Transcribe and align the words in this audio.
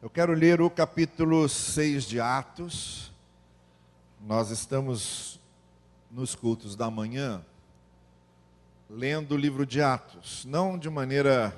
Eu 0.00 0.08
quero 0.08 0.32
ler 0.32 0.60
o 0.60 0.70
capítulo 0.70 1.48
6 1.48 2.04
de 2.04 2.20
Atos. 2.20 3.12
Nós 4.24 4.52
estamos 4.52 5.40
nos 6.08 6.36
cultos 6.36 6.76
da 6.76 6.88
manhã 6.88 7.44
lendo 8.88 9.32
o 9.34 9.36
livro 9.36 9.66
de 9.66 9.82
Atos, 9.82 10.44
não 10.44 10.78
de 10.78 10.88
maneira 10.88 11.52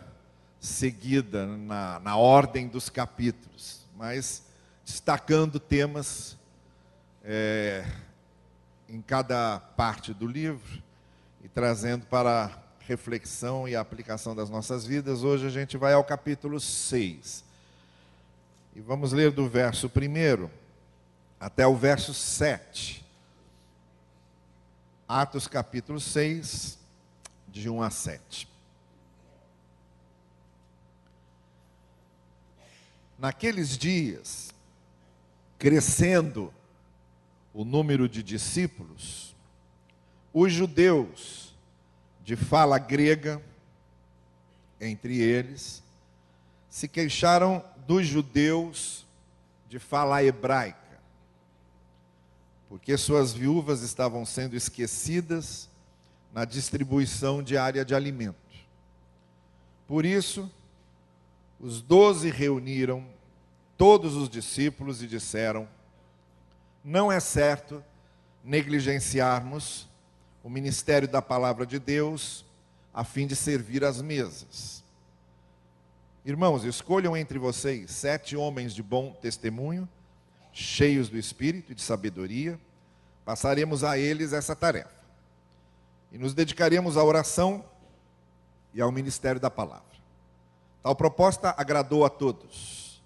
seguida 0.58 1.46
na, 1.46 2.00
na 2.00 2.16
ordem 2.16 2.66
dos 2.66 2.88
capítulos, 2.88 3.86
mas 3.94 4.42
destacando 4.86 5.60
temas 5.60 6.38
é, 7.22 7.84
em 8.88 9.02
cada 9.02 9.60
parte 9.60 10.14
do 10.14 10.26
livro 10.26 10.82
e 11.44 11.48
trazendo 11.48 12.06
para 12.06 12.50
reflexão 12.80 13.68
e 13.68 13.76
aplicação 13.76 14.34
das 14.34 14.48
nossas 14.48 14.86
vidas. 14.86 15.22
Hoje 15.22 15.46
a 15.46 15.50
gente 15.50 15.76
vai 15.76 15.92
ao 15.92 16.02
capítulo 16.02 16.58
6. 16.58 17.49
E 18.74 18.80
vamos 18.80 19.12
ler 19.12 19.32
do 19.32 19.48
verso 19.48 19.88
1 19.88 20.48
até 21.40 21.66
o 21.66 21.74
verso 21.74 22.14
7. 22.14 23.04
Atos 25.08 25.48
capítulo 25.48 25.98
6, 25.98 26.78
de 27.48 27.68
1 27.68 27.82
a 27.82 27.90
7. 27.90 28.48
Naqueles 33.18 33.76
dias, 33.76 34.54
crescendo 35.58 36.54
o 37.52 37.64
número 37.64 38.08
de 38.08 38.22
discípulos, 38.22 39.34
os 40.32 40.52
judeus 40.52 41.52
de 42.22 42.36
fala 42.36 42.78
grega, 42.78 43.42
entre 44.80 45.18
eles, 45.18 45.82
se 46.70 46.86
queixaram 46.86 47.64
dos 47.90 48.06
judeus 48.06 49.04
de 49.68 49.80
fala 49.80 50.22
hebraica, 50.22 51.00
porque 52.68 52.96
suas 52.96 53.32
viúvas 53.32 53.82
estavam 53.82 54.24
sendo 54.24 54.54
esquecidas 54.54 55.68
na 56.32 56.44
distribuição 56.44 57.42
diária 57.42 57.84
de 57.84 57.92
alimento. 57.92 58.36
Por 59.88 60.06
isso, 60.06 60.48
os 61.58 61.82
doze 61.82 62.30
reuniram 62.30 63.04
todos 63.76 64.14
os 64.14 64.28
discípulos 64.28 65.02
e 65.02 65.08
disseram: 65.08 65.68
Não 66.84 67.10
é 67.10 67.18
certo 67.18 67.82
negligenciarmos 68.44 69.88
o 70.44 70.48
ministério 70.48 71.08
da 71.08 71.20
palavra 71.20 71.66
de 71.66 71.80
Deus 71.80 72.44
a 72.94 73.02
fim 73.02 73.26
de 73.26 73.34
servir 73.34 73.82
às 73.82 74.00
mesas. 74.00 74.79
Irmãos, 76.30 76.62
escolham 76.62 77.16
entre 77.16 77.40
vocês 77.40 77.90
sete 77.90 78.36
homens 78.36 78.72
de 78.72 78.84
bom 78.84 79.10
testemunho, 79.20 79.88
cheios 80.52 81.08
do 81.08 81.18
espírito 81.18 81.72
e 81.72 81.74
de 81.74 81.82
sabedoria, 81.82 82.56
passaremos 83.24 83.82
a 83.82 83.98
eles 83.98 84.32
essa 84.32 84.54
tarefa. 84.54 84.94
E 86.12 86.18
nos 86.18 86.32
dedicaremos 86.32 86.96
à 86.96 87.02
oração 87.02 87.64
e 88.72 88.80
ao 88.80 88.92
ministério 88.92 89.40
da 89.40 89.50
palavra. 89.50 89.82
Tal 90.84 90.94
proposta 90.94 91.52
agradou 91.58 92.04
a 92.04 92.08
todos. 92.08 93.02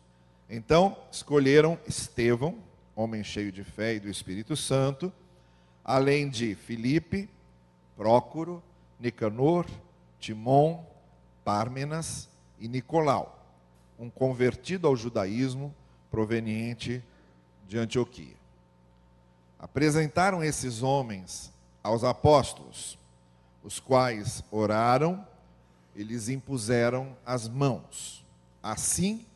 Então, 0.46 0.94
escolheram 1.10 1.78
Estevão, 1.86 2.58
homem 2.94 3.24
cheio 3.24 3.50
de 3.50 3.64
fé 3.64 3.94
e 3.94 4.00
do 4.00 4.10
Espírito 4.10 4.54
Santo, 4.54 5.10
além 5.82 6.28
de 6.28 6.54
Filipe, 6.54 7.30
Prócoro, 7.96 8.62
Nicanor, 9.00 9.64
Timon, 10.20 10.84
Pármenas, 11.42 12.28
e 12.64 12.68
Nicolau, 12.68 13.46
um 13.98 14.08
convertido 14.08 14.88
ao 14.88 14.96
judaísmo 14.96 15.74
proveniente 16.10 17.04
de 17.68 17.76
Antioquia. 17.76 18.34
Apresentaram 19.58 20.42
esses 20.42 20.82
homens 20.82 21.52
aos 21.82 22.04
apóstolos, 22.04 22.98
os 23.62 23.78
quais 23.78 24.42
oraram 24.50 25.26
e 25.94 26.02
lhes 26.02 26.30
impuseram 26.30 27.14
as 27.26 27.46
mãos. 27.46 28.24
Assim, 28.62 29.26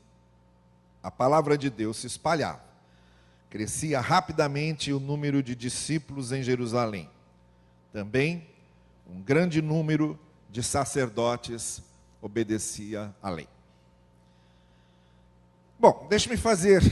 a 1.02 1.10
palavra 1.10 1.58
de 1.58 1.68
Deus 1.68 1.98
se 1.98 2.06
espalhava. 2.06 2.64
Crescia 3.50 4.00
rapidamente 4.00 4.90
o 4.90 4.98
número 4.98 5.42
de 5.42 5.54
discípulos 5.54 6.32
em 6.32 6.42
Jerusalém. 6.42 7.10
Também 7.92 8.48
um 9.06 9.20
grande 9.20 9.60
número 9.60 10.18
de 10.48 10.62
sacerdotes 10.62 11.82
obedecia 12.20 13.14
à 13.22 13.30
lei. 13.30 13.48
Bom, 15.78 16.06
deixe-me 16.08 16.36
fazer 16.36 16.82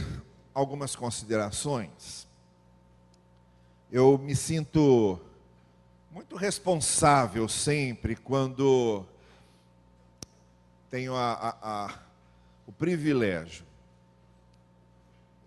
algumas 0.55 0.95
considerações. 0.95 2.27
Eu 3.91 4.17
me 4.17 4.35
sinto 4.35 5.21
muito 6.11 6.37
responsável 6.37 7.49
sempre 7.49 8.17
quando 8.17 9.05
tenho 10.89 11.15
a, 11.15 11.33
a, 11.33 11.57
a, 11.63 11.99
o 12.67 12.73
privilégio 12.73 13.67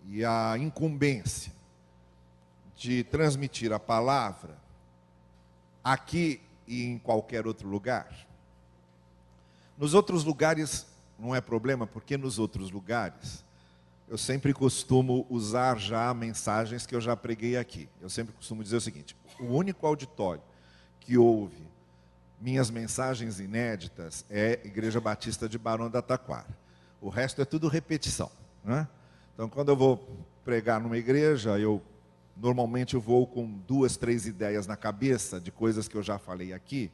e 0.06 0.24
a 0.24 0.56
incumbência 0.58 1.52
de 2.76 3.04
transmitir 3.04 3.72
a 3.72 3.78
palavra 3.78 4.56
aqui 5.82 6.40
e 6.66 6.84
em 6.84 6.98
qualquer 6.98 7.46
outro 7.46 7.68
lugar. 7.68 8.29
Nos 9.80 9.94
outros 9.94 10.24
lugares 10.24 10.86
não 11.18 11.34
é 11.34 11.40
problema, 11.40 11.86
porque 11.86 12.18
nos 12.18 12.38
outros 12.38 12.70
lugares 12.70 13.42
eu 14.06 14.18
sempre 14.18 14.52
costumo 14.52 15.26
usar 15.30 15.78
já 15.78 16.12
mensagens 16.12 16.84
que 16.84 16.94
eu 16.94 17.00
já 17.00 17.16
preguei 17.16 17.56
aqui. 17.56 17.88
Eu 17.98 18.10
sempre 18.10 18.34
costumo 18.34 18.62
dizer 18.62 18.76
o 18.76 18.80
seguinte: 18.82 19.16
o 19.38 19.46
único 19.46 19.86
auditório 19.86 20.42
que 21.00 21.16
ouve 21.16 21.66
minhas 22.38 22.68
mensagens 22.68 23.40
inéditas 23.40 24.26
é 24.28 24.60
Igreja 24.64 25.00
Batista 25.00 25.48
de 25.48 25.56
Barão 25.56 25.88
da 25.88 26.02
Taquara. 26.02 26.54
O 27.00 27.08
resto 27.08 27.40
é 27.40 27.46
tudo 27.46 27.66
repetição. 27.66 28.30
Né? 28.62 28.86
Então, 29.32 29.48
quando 29.48 29.70
eu 29.70 29.76
vou 29.76 30.06
pregar 30.44 30.78
numa 30.78 30.98
igreja, 30.98 31.58
eu 31.58 31.80
normalmente 32.36 32.92
eu 32.92 33.00
vou 33.00 33.26
com 33.26 33.46
duas, 33.66 33.96
três 33.96 34.26
ideias 34.26 34.66
na 34.66 34.76
cabeça 34.76 35.40
de 35.40 35.50
coisas 35.50 35.88
que 35.88 35.96
eu 35.96 36.02
já 36.02 36.18
falei 36.18 36.52
aqui. 36.52 36.90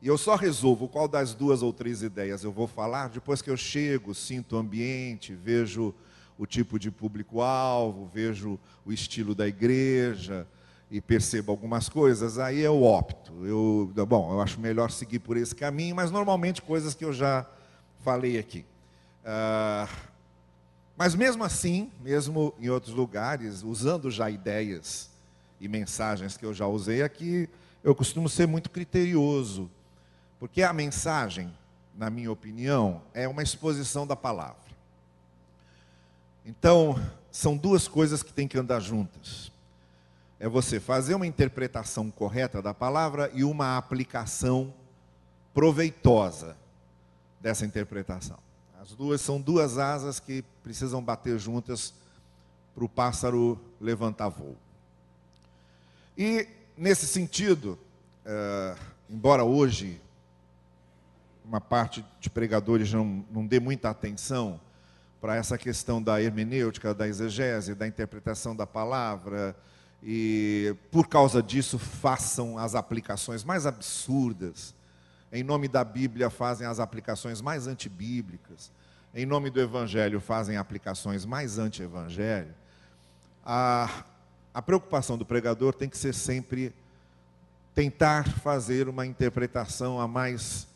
E 0.00 0.06
eu 0.06 0.16
só 0.16 0.36
resolvo 0.36 0.86
qual 0.86 1.08
das 1.08 1.34
duas 1.34 1.60
ou 1.60 1.72
três 1.72 2.02
ideias 2.02 2.44
eu 2.44 2.52
vou 2.52 2.68
falar 2.68 3.08
depois 3.08 3.42
que 3.42 3.50
eu 3.50 3.56
chego, 3.56 4.14
sinto 4.14 4.54
o 4.54 4.58
ambiente, 4.58 5.34
vejo 5.34 5.92
o 6.38 6.46
tipo 6.46 6.78
de 6.78 6.88
público-alvo, 6.88 8.08
vejo 8.14 8.60
o 8.86 8.92
estilo 8.92 9.34
da 9.34 9.48
igreja 9.48 10.46
e 10.88 11.00
percebo 11.00 11.50
algumas 11.50 11.88
coisas, 11.88 12.38
aí 12.38 12.60
eu 12.60 12.82
opto. 12.82 13.44
Eu, 13.44 13.92
bom, 14.06 14.32
eu 14.32 14.40
acho 14.40 14.60
melhor 14.60 14.92
seguir 14.92 15.18
por 15.18 15.36
esse 15.36 15.54
caminho, 15.54 15.96
mas 15.96 16.12
normalmente 16.12 16.62
coisas 16.62 16.94
que 16.94 17.04
eu 17.04 17.12
já 17.12 17.44
falei 18.04 18.38
aqui. 18.38 18.64
Ah, 19.24 19.88
mas 20.96 21.14
mesmo 21.16 21.42
assim, 21.42 21.90
mesmo 22.00 22.54
em 22.60 22.70
outros 22.70 22.94
lugares, 22.94 23.64
usando 23.64 24.10
já 24.10 24.30
ideias 24.30 25.10
e 25.60 25.66
mensagens 25.66 26.36
que 26.36 26.46
eu 26.46 26.54
já 26.54 26.68
usei 26.68 27.02
aqui, 27.02 27.48
eu 27.82 27.96
costumo 27.96 28.28
ser 28.28 28.46
muito 28.46 28.70
criterioso 28.70 29.68
porque 30.38 30.62
a 30.62 30.72
mensagem, 30.72 31.52
na 31.94 32.08
minha 32.10 32.30
opinião, 32.30 33.02
é 33.12 33.26
uma 33.26 33.42
exposição 33.42 34.06
da 34.06 34.14
palavra. 34.14 34.68
Então, 36.44 36.98
são 37.30 37.56
duas 37.56 37.86
coisas 37.86 38.22
que 38.22 38.32
têm 38.32 38.48
que 38.48 38.58
andar 38.58 38.80
juntas. 38.80 39.50
É 40.40 40.48
você 40.48 40.78
fazer 40.78 41.14
uma 41.14 41.26
interpretação 41.26 42.10
correta 42.10 42.62
da 42.62 42.72
palavra 42.72 43.30
e 43.34 43.42
uma 43.42 43.76
aplicação 43.76 44.72
proveitosa 45.52 46.56
dessa 47.40 47.66
interpretação. 47.66 48.38
As 48.80 48.92
duas 48.92 49.20
são 49.20 49.40
duas 49.40 49.76
asas 49.76 50.20
que 50.20 50.44
precisam 50.62 51.02
bater 51.02 51.38
juntas 51.38 51.92
para 52.74 52.84
o 52.84 52.88
pássaro 52.88 53.58
levantar 53.80 54.28
voo. 54.28 54.56
E, 56.16 56.48
nesse 56.76 57.06
sentido, 57.06 57.76
é, 58.24 58.76
embora 59.10 59.44
hoje 59.44 60.00
uma 61.48 61.62
parte 61.62 62.04
de 62.20 62.28
pregadores 62.28 62.92
não, 62.92 63.24
não 63.30 63.46
dê 63.46 63.58
muita 63.58 63.88
atenção 63.88 64.60
para 65.18 65.34
essa 65.34 65.56
questão 65.56 66.00
da 66.00 66.20
hermenêutica, 66.22 66.94
da 66.94 67.08
exegese, 67.08 67.74
da 67.74 67.88
interpretação 67.88 68.54
da 68.54 68.66
palavra, 68.66 69.56
e 70.02 70.76
por 70.92 71.08
causa 71.08 71.42
disso 71.42 71.78
façam 71.78 72.58
as 72.58 72.74
aplicações 72.74 73.42
mais 73.42 73.64
absurdas. 73.64 74.74
Em 75.32 75.42
nome 75.42 75.68
da 75.68 75.82
Bíblia 75.82 76.28
fazem 76.28 76.66
as 76.66 76.78
aplicações 76.78 77.40
mais 77.40 77.66
antibíblicas. 77.66 78.70
Em 79.14 79.24
nome 79.24 79.48
do 79.48 79.58
Evangelho 79.58 80.20
fazem 80.20 80.58
aplicações 80.58 81.24
mais 81.24 81.58
anti-evangelho. 81.58 82.54
A, 83.44 84.04
a 84.52 84.60
preocupação 84.60 85.16
do 85.16 85.24
pregador 85.24 85.72
tem 85.72 85.88
que 85.88 85.96
ser 85.96 86.14
sempre 86.14 86.74
tentar 87.74 88.28
fazer 88.40 88.86
uma 88.86 89.06
interpretação 89.06 89.98
a 89.98 90.06
mais 90.06 90.67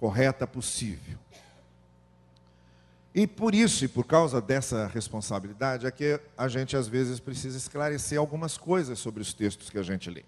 correta 0.00 0.46
possível. 0.46 1.18
E 3.14 3.26
por 3.26 3.54
isso, 3.54 3.84
e 3.84 3.88
por 3.88 4.06
causa 4.06 4.40
dessa 4.40 4.86
responsabilidade, 4.86 5.86
é 5.86 5.90
que 5.90 6.18
a 6.38 6.48
gente 6.48 6.76
às 6.76 6.88
vezes 6.88 7.20
precisa 7.20 7.58
esclarecer 7.58 8.18
algumas 8.18 8.56
coisas 8.56 8.98
sobre 8.98 9.20
os 9.20 9.34
textos 9.34 9.68
que 9.68 9.78
a 9.78 9.82
gente 9.82 10.08
lê. 10.08 10.24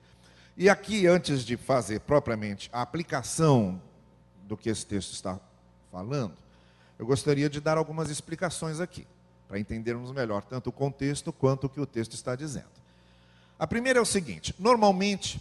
E 0.56 0.68
aqui, 0.68 1.06
antes 1.06 1.44
de 1.44 1.56
fazer 1.56 2.00
propriamente 2.00 2.68
a 2.72 2.82
aplicação 2.82 3.80
do 4.44 4.56
que 4.56 4.68
esse 4.68 4.84
texto 4.84 5.12
está 5.12 5.40
falando, 5.90 6.34
eu 6.98 7.06
gostaria 7.06 7.48
de 7.48 7.60
dar 7.60 7.78
algumas 7.78 8.10
explicações 8.10 8.78
aqui, 8.78 9.06
para 9.48 9.58
entendermos 9.58 10.12
melhor 10.12 10.42
tanto 10.42 10.68
o 10.68 10.72
contexto 10.72 11.32
quanto 11.32 11.64
o 11.64 11.68
que 11.70 11.80
o 11.80 11.86
texto 11.86 12.12
está 12.12 12.36
dizendo. 12.36 12.70
A 13.58 13.66
primeira 13.66 14.00
é 14.00 14.02
o 14.02 14.06
seguinte: 14.06 14.54
normalmente, 14.58 15.40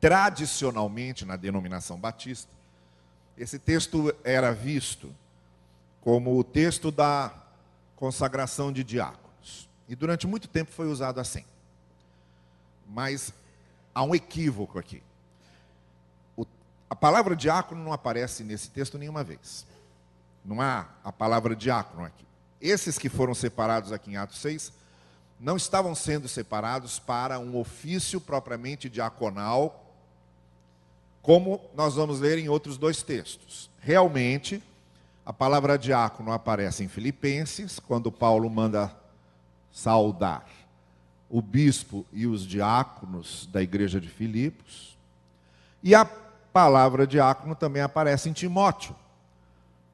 tradicionalmente, 0.00 1.24
na 1.24 1.34
denominação 1.34 1.98
batista, 1.98 2.50
esse 3.36 3.58
texto 3.58 4.14
era 4.24 4.52
visto 4.52 5.14
como 6.00 6.38
o 6.38 6.44
texto 6.44 6.90
da 6.90 7.32
consagração 7.96 8.72
de 8.72 8.84
diáconos. 8.84 9.68
E 9.88 9.94
durante 9.94 10.26
muito 10.26 10.48
tempo 10.48 10.70
foi 10.70 10.86
usado 10.86 11.20
assim. 11.20 11.44
Mas 12.88 13.32
há 13.94 14.02
um 14.02 14.14
equívoco 14.14 14.78
aqui. 14.78 15.02
O, 16.36 16.46
a 16.88 16.96
palavra 16.96 17.34
diácono 17.34 17.82
não 17.82 17.92
aparece 17.92 18.44
nesse 18.44 18.70
texto 18.70 18.98
nenhuma 18.98 19.24
vez. 19.24 19.66
Não 20.44 20.60
há 20.60 20.86
a 21.02 21.12
palavra 21.12 21.56
diácono 21.56 22.04
aqui. 22.04 22.24
Esses 22.60 22.98
que 22.98 23.08
foram 23.08 23.34
separados 23.34 23.92
aqui 23.92 24.12
em 24.12 24.16
Atos 24.16 24.38
6 24.38 24.72
não 25.38 25.56
estavam 25.56 25.94
sendo 25.94 26.28
separados 26.28 26.98
para 26.98 27.38
um 27.38 27.56
ofício 27.56 28.20
propriamente 28.20 28.88
diaconal, 28.88 29.85
como 31.26 31.60
nós 31.74 31.96
vamos 31.96 32.20
ler 32.20 32.38
em 32.38 32.48
outros 32.48 32.78
dois 32.78 33.02
textos. 33.02 33.68
Realmente, 33.80 34.62
a 35.24 35.32
palavra 35.32 35.76
diácono 35.76 36.30
aparece 36.30 36.84
em 36.84 36.88
Filipenses, 36.88 37.80
quando 37.80 38.12
Paulo 38.12 38.48
manda 38.48 38.94
saudar 39.72 40.46
o 41.28 41.42
bispo 41.42 42.06
e 42.12 42.28
os 42.28 42.46
diáconos 42.46 43.48
da 43.50 43.60
igreja 43.60 44.00
de 44.00 44.08
Filipos. 44.08 44.96
E 45.82 45.96
a 45.96 46.04
palavra 46.04 47.04
diácono 47.08 47.56
também 47.56 47.82
aparece 47.82 48.28
em 48.28 48.32
Timóteo, 48.32 48.94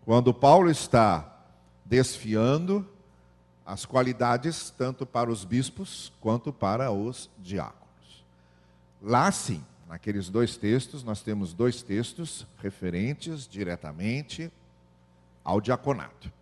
quando 0.05 0.35
Paulo 0.35 0.69
está 0.69 1.35
desfiando 1.83 2.87
as 3.65 3.87
qualidades 3.87 4.69
tanto 4.69 5.07
para 5.07 5.31
os 5.31 5.47
bispos 5.47 6.13
quanto 6.21 6.53
para 6.53 6.91
os 6.91 7.31
diáconos. 7.39 8.23
Lá 9.01 9.33
sim, 9.33 9.65
naqueles 9.93 10.31
dois 10.31 10.57
textos, 10.57 11.05
nós 11.05 11.21
temos 11.21 11.53
dois 11.53 11.83
textos 11.83 12.47
referentes 12.63 13.47
diretamente 13.47 14.51
ao 15.45 15.61
diaconato. 15.61 16.33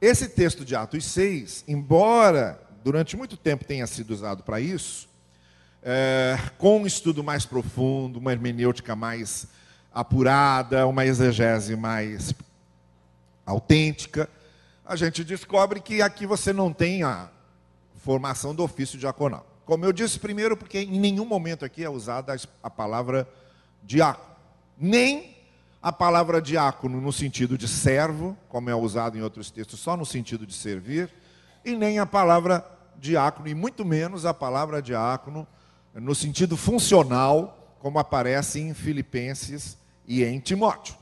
Esse 0.00 0.28
texto 0.28 0.64
de 0.64 0.74
Atos 0.74 1.04
6, 1.04 1.62
embora 1.68 2.60
durante 2.82 3.16
muito 3.16 3.36
tempo 3.36 3.64
tenha 3.64 3.86
sido 3.86 4.10
usado 4.10 4.42
para 4.42 4.60
isso, 4.60 5.08
é, 5.80 6.36
com 6.58 6.80
um 6.80 6.84
estudo 6.84 7.22
mais 7.22 7.46
profundo, 7.46 8.18
uma 8.18 8.32
hermenêutica 8.32 8.96
mais 8.96 9.46
apurada, 9.94 10.84
uma 10.88 11.06
exegese 11.06 11.76
mais 11.76 12.34
autêntica, 13.46 14.28
a 14.84 14.96
gente 14.96 15.22
descobre 15.22 15.78
que 15.80 16.02
aqui 16.02 16.26
você 16.26 16.52
não 16.52 16.72
tem 16.72 17.04
a 17.04 17.28
formação 18.02 18.52
do 18.52 18.64
ofício 18.64 18.98
diaconal. 18.98 19.51
Como 19.72 19.86
eu 19.86 19.92
disse 19.94 20.18
primeiro, 20.18 20.54
porque 20.54 20.80
em 20.80 21.00
nenhum 21.00 21.24
momento 21.24 21.64
aqui 21.64 21.82
é 21.82 21.88
usada 21.88 22.36
a 22.62 22.68
palavra 22.68 23.26
diácono, 23.82 24.36
nem 24.76 25.34
a 25.80 25.90
palavra 25.90 26.42
diácono 26.42 27.00
no 27.00 27.10
sentido 27.10 27.56
de 27.56 27.66
servo, 27.66 28.36
como 28.50 28.68
é 28.68 28.74
usado 28.74 29.16
em 29.16 29.22
outros 29.22 29.50
textos, 29.50 29.80
só 29.80 29.96
no 29.96 30.04
sentido 30.04 30.44
de 30.44 30.52
servir, 30.52 31.08
e 31.64 31.74
nem 31.74 31.98
a 31.98 32.04
palavra 32.04 32.62
diácono, 32.98 33.48
e 33.48 33.54
muito 33.54 33.82
menos 33.82 34.26
a 34.26 34.34
palavra 34.34 34.82
diácono 34.82 35.48
no 35.94 36.14
sentido 36.14 36.54
funcional, 36.54 37.74
como 37.80 37.98
aparece 37.98 38.60
em 38.60 38.74
Filipenses 38.74 39.78
e 40.06 40.22
em 40.22 40.38
Timóteo. 40.38 40.94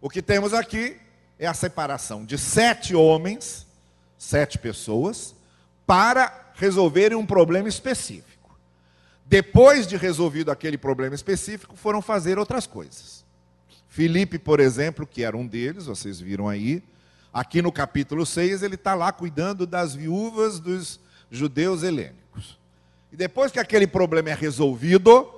O 0.00 0.08
que 0.08 0.22
temos 0.22 0.54
aqui 0.54 0.98
é 1.36 1.48
a 1.48 1.52
separação 1.52 2.24
de 2.24 2.38
sete 2.38 2.94
homens, 2.94 3.66
sete 4.16 4.56
pessoas, 4.56 5.34
para 5.86 6.52
resolverem 6.54 7.16
um 7.16 7.24
problema 7.24 7.68
específico. 7.68 8.58
Depois 9.24 9.86
de 9.86 9.96
resolvido 9.96 10.50
aquele 10.50 10.78
problema 10.78 11.14
específico, 11.14 11.76
foram 11.76 12.00
fazer 12.00 12.38
outras 12.38 12.66
coisas. 12.66 13.24
Filipe, 13.88 14.38
por 14.38 14.60
exemplo, 14.60 15.06
que 15.06 15.24
era 15.24 15.36
um 15.36 15.46
deles, 15.46 15.86
vocês 15.86 16.20
viram 16.20 16.48
aí, 16.48 16.82
aqui 17.32 17.60
no 17.60 17.72
capítulo 17.72 18.24
6, 18.24 18.62
ele 18.62 18.74
está 18.74 18.94
lá 18.94 19.10
cuidando 19.12 19.66
das 19.66 19.94
viúvas 19.94 20.60
dos 20.60 21.00
judeus 21.30 21.82
helênicos. 21.82 22.58
E 23.12 23.16
depois 23.16 23.50
que 23.50 23.58
aquele 23.58 23.86
problema 23.86 24.30
é 24.30 24.34
resolvido, 24.34 25.32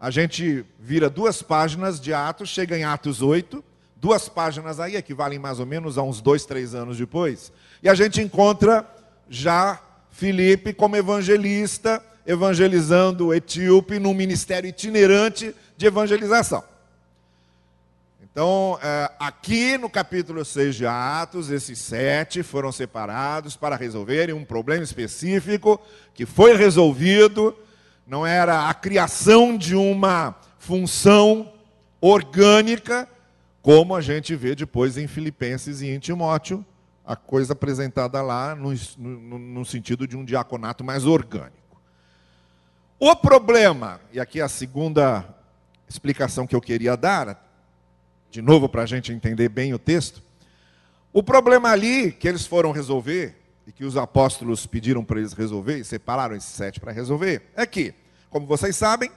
a 0.00 0.10
gente 0.10 0.64
vira 0.78 1.10
duas 1.10 1.42
páginas 1.42 2.00
de 2.00 2.14
Atos, 2.14 2.48
chega 2.48 2.78
em 2.78 2.84
Atos 2.84 3.22
8, 3.22 3.62
duas 3.96 4.28
páginas 4.28 4.80
aí, 4.80 4.96
equivalem 4.96 5.38
mais 5.38 5.60
ou 5.60 5.66
menos 5.66 5.98
a 5.98 6.02
uns 6.02 6.20
dois, 6.20 6.44
três 6.44 6.74
anos 6.74 6.96
depois, 6.96 7.52
e 7.82 7.88
a 7.88 7.94
gente 7.94 8.20
encontra 8.20 8.88
já 9.28 9.80
Filipe 10.18 10.72
como 10.72 10.96
evangelista, 10.96 12.02
evangelizando 12.26 13.28
o 13.28 13.34
etíope 13.34 14.00
num 14.00 14.12
ministério 14.12 14.68
itinerante 14.68 15.54
de 15.76 15.86
evangelização. 15.86 16.64
Então, 18.20 18.76
é, 18.82 19.12
aqui 19.20 19.78
no 19.78 19.88
capítulo 19.88 20.44
6 20.44 20.74
de 20.74 20.86
Atos, 20.86 21.50
esses 21.50 21.78
sete 21.78 22.42
foram 22.42 22.72
separados 22.72 23.54
para 23.54 23.76
resolverem 23.76 24.34
um 24.34 24.44
problema 24.44 24.82
específico 24.82 25.80
que 26.12 26.26
foi 26.26 26.56
resolvido, 26.56 27.56
não 28.04 28.26
era 28.26 28.68
a 28.68 28.74
criação 28.74 29.56
de 29.56 29.76
uma 29.76 30.34
função 30.58 31.52
orgânica, 32.00 33.08
como 33.62 33.94
a 33.94 34.00
gente 34.00 34.34
vê 34.34 34.56
depois 34.56 34.98
em 34.98 35.06
Filipenses 35.06 35.80
e 35.80 35.86
em 35.90 36.00
Timóteo, 36.00 36.66
a 37.08 37.16
coisa 37.16 37.54
apresentada 37.54 38.20
lá 38.20 38.54
no, 38.54 38.70
no, 38.98 39.38
no 39.38 39.64
sentido 39.64 40.06
de 40.06 40.14
um 40.14 40.22
diaconato 40.22 40.84
mais 40.84 41.06
orgânico. 41.06 41.80
O 43.00 43.16
problema, 43.16 43.98
e 44.12 44.20
aqui 44.20 44.40
é 44.40 44.42
a 44.42 44.48
segunda 44.48 45.24
explicação 45.88 46.46
que 46.46 46.54
eu 46.54 46.60
queria 46.60 46.98
dar, 46.98 47.50
de 48.30 48.42
novo 48.42 48.68
para 48.68 48.82
a 48.82 48.86
gente 48.86 49.10
entender 49.10 49.48
bem 49.48 49.72
o 49.72 49.78
texto. 49.78 50.22
O 51.10 51.22
problema 51.22 51.70
ali 51.70 52.12
que 52.12 52.28
eles 52.28 52.44
foram 52.44 52.72
resolver, 52.72 53.34
e 53.66 53.72
que 53.72 53.86
os 53.86 53.96
apóstolos 53.96 54.66
pediram 54.66 55.02
para 55.02 55.18
eles 55.18 55.32
resolver, 55.32 55.78
e 55.78 55.84
separaram 55.84 56.36
esses 56.36 56.50
sete 56.50 56.78
para 56.78 56.92
resolver, 56.92 57.50
é 57.56 57.64
que, 57.64 57.94
como 58.28 58.46
vocês 58.46 58.76
sabem, 58.76 59.10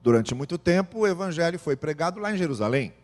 durante 0.00 0.36
muito 0.36 0.56
tempo 0.56 1.00
o 1.00 1.06
evangelho 1.08 1.58
foi 1.58 1.74
pregado 1.74 2.20
lá 2.20 2.32
em 2.32 2.38
Jerusalém. 2.38 2.94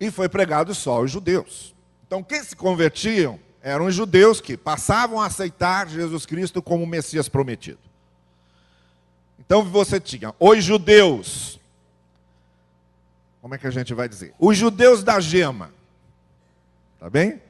E 0.00 0.10
foi 0.10 0.28
pregado 0.28 0.74
só 0.74 0.96
aos 0.96 1.08
judeus. 1.08 1.72
Então, 2.12 2.22
quem 2.22 2.44
se 2.44 2.54
convertiam 2.54 3.40
eram 3.62 3.86
os 3.86 3.94
judeus 3.94 4.38
que 4.38 4.54
passavam 4.54 5.18
a 5.18 5.24
aceitar 5.24 5.88
Jesus 5.88 6.26
Cristo 6.26 6.60
como 6.60 6.84
o 6.84 6.86
Messias 6.86 7.26
prometido. 7.26 7.78
Então 9.38 9.64
você 9.64 9.98
tinha 9.98 10.34
os 10.38 10.62
judeus 10.62 11.58
como 13.40 13.54
é 13.54 13.58
que 13.58 13.66
a 13.66 13.70
gente 13.70 13.94
vai 13.94 14.10
dizer? 14.10 14.34
Os 14.38 14.58
judeus 14.58 15.02
da 15.02 15.20
gema. 15.20 15.72
Tá 17.00 17.08
bem? 17.08 17.40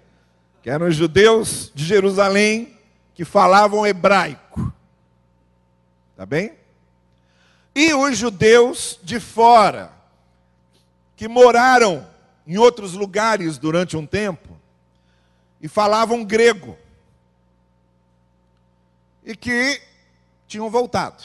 Que 0.62 0.70
eram 0.70 0.86
os 0.86 0.94
judeus 0.94 1.72
de 1.74 1.84
Jerusalém 1.84 2.78
que 3.16 3.24
falavam 3.24 3.84
hebraico. 3.84 4.72
Tá 6.16 6.24
bem? 6.24 6.52
E 7.74 7.92
os 7.94 8.16
judeus 8.16 8.96
de 9.02 9.18
fora, 9.18 9.90
que 11.16 11.26
moraram 11.26 12.06
em 12.46 12.58
outros 12.58 12.92
lugares 12.92 13.58
durante 13.58 13.96
um 13.96 14.06
tempo 14.06 14.51
e 15.62 15.68
falavam 15.68 16.24
grego. 16.24 16.76
E 19.24 19.36
que 19.36 19.80
tinham 20.48 20.68
voltado. 20.68 21.22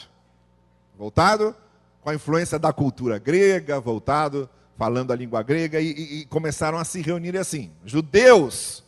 Voltado 0.96 1.56
com 2.02 2.12
a 2.12 2.16
influência 2.16 2.60
da 2.60 2.72
cultura 2.72 3.18
grega, 3.18 3.80
voltado 3.80 4.48
falando 4.78 5.12
a 5.12 5.16
língua 5.16 5.42
grega, 5.42 5.82
e, 5.82 5.92
e, 5.92 6.20
e 6.20 6.26
começaram 6.26 6.78
a 6.78 6.86
se 6.86 7.02
reunir 7.02 7.36
assim. 7.36 7.72
Judeus, 7.84 8.84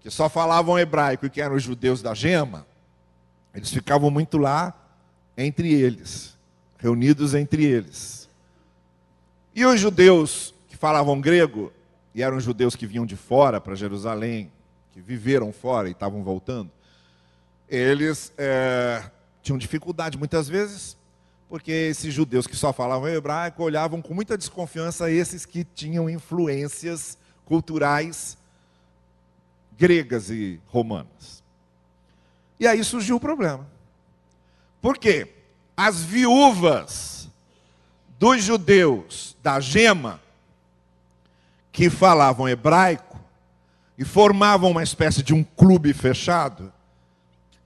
que 0.00 0.08
só 0.10 0.28
falavam 0.28 0.78
hebraico 0.78 1.26
e 1.26 1.30
que 1.30 1.40
eram 1.40 1.56
os 1.56 1.62
judeus 1.64 2.00
da 2.00 2.14
gema, 2.14 2.64
eles 3.52 3.70
ficavam 3.70 4.10
muito 4.10 4.38
lá 4.38 4.72
entre 5.36 5.74
eles, 5.74 6.36
reunidos 6.78 7.34
entre 7.34 7.64
eles. 7.64 8.28
E 9.52 9.66
os 9.66 9.80
judeus 9.80 10.54
que 10.68 10.76
falavam 10.76 11.20
grego, 11.20 11.72
e 12.14 12.22
eram 12.22 12.38
judeus 12.38 12.76
que 12.76 12.86
vinham 12.86 13.04
de 13.04 13.16
fora 13.16 13.60
para 13.60 13.74
Jerusalém, 13.74 14.52
que 14.98 15.00
viveram 15.00 15.52
fora 15.52 15.88
e 15.88 15.92
estavam 15.92 16.24
voltando, 16.24 16.70
eles 17.68 18.32
é, 18.36 19.08
tinham 19.42 19.56
dificuldade 19.56 20.18
muitas 20.18 20.48
vezes 20.48 20.96
porque 21.48 21.70
esses 21.70 22.12
judeus 22.12 22.46
que 22.46 22.56
só 22.56 22.72
falavam 22.72 23.08
hebraico 23.08 23.62
olhavam 23.62 24.02
com 24.02 24.12
muita 24.12 24.36
desconfiança 24.36 25.10
esses 25.10 25.46
que 25.46 25.64
tinham 25.64 26.10
influências 26.10 27.16
culturais 27.44 28.36
gregas 29.78 30.28
e 30.30 30.60
romanas. 30.66 31.42
E 32.58 32.66
aí 32.66 32.82
surgiu 32.82 33.16
o 33.16 33.20
problema. 33.20 33.66
Por 34.82 34.98
quê? 34.98 35.32
As 35.76 36.02
viúvas 36.02 37.28
dos 38.18 38.42
judeus 38.42 39.36
da 39.42 39.60
Gema, 39.60 40.20
que 41.70 41.88
falavam 41.88 42.48
hebraico 42.48 43.17
e 43.98 44.04
formavam 44.04 44.70
uma 44.70 44.82
espécie 44.82 45.24
de 45.24 45.34
um 45.34 45.42
clube 45.42 45.92
fechado, 45.92 46.72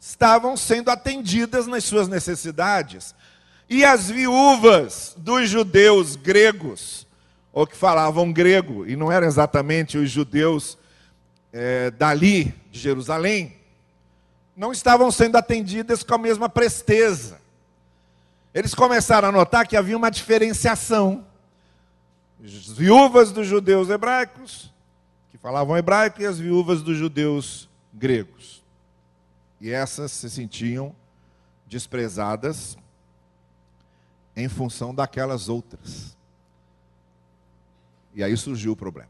estavam 0.00 0.56
sendo 0.56 0.90
atendidas 0.90 1.66
nas 1.66 1.84
suas 1.84 2.08
necessidades. 2.08 3.14
E 3.68 3.84
as 3.84 4.10
viúvas 4.10 5.14
dos 5.18 5.48
judeus 5.48 6.16
gregos, 6.16 7.06
ou 7.52 7.66
que 7.66 7.76
falavam 7.76 8.32
grego, 8.32 8.86
e 8.86 8.96
não 8.96 9.12
eram 9.12 9.26
exatamente 9.26 9.98
os 9.98 10.10
judeus 10.10 10.78
é, 11.52 11.90
dali, 11.90 12.54
de 12.70 12.80
Jerusalém, 12.80 13.54
não 14.56 14.72
estavam 14.72 15.10
sendo 15.10 15.36
atendidas 15.36 16.02
com 16.02 16.14
a 16.14 16.18
mesma 16.18 16.48
presteza. 16.48 17.38
Eles 18.54 18.74
começaram 18.74 19.28
a 19.28 19.32
notar 19.32 19.66
que 19.66 19.76
havia 19.76 19.96
uma 19.96 20.10
diferenciação. 20.10 21.26
As 22.42 22.68
viúvas 22.68 23.30
dos 23.32 23.46
judeus 23.46 23.90
hebraicos, 23.90 24.71
que 25.32 25.38
falavam 25.38 25.78
hebraico, 25.78 26.20
e 26.20 26.26
as 26.26 26.38
viúvas 26.38 26.82
dos 26.82 26.98
judeus 26.98 27.66
gregos. 27.90 28.62
E 29.58 29.70
essas 29.70 30.12
se 30.12 30.28
sentiam 30.28 30.94
desprezadas 31.66 32.76
em 34.36 34.46
função 34.46 34.94
daquelas 34.94 35.48
outras. 35.48 36.14
E 38.14 38.22
aí 38.22 38.36
surgiu 38.36 38.72
o 38.72 38.76
problema. 38.76 39.08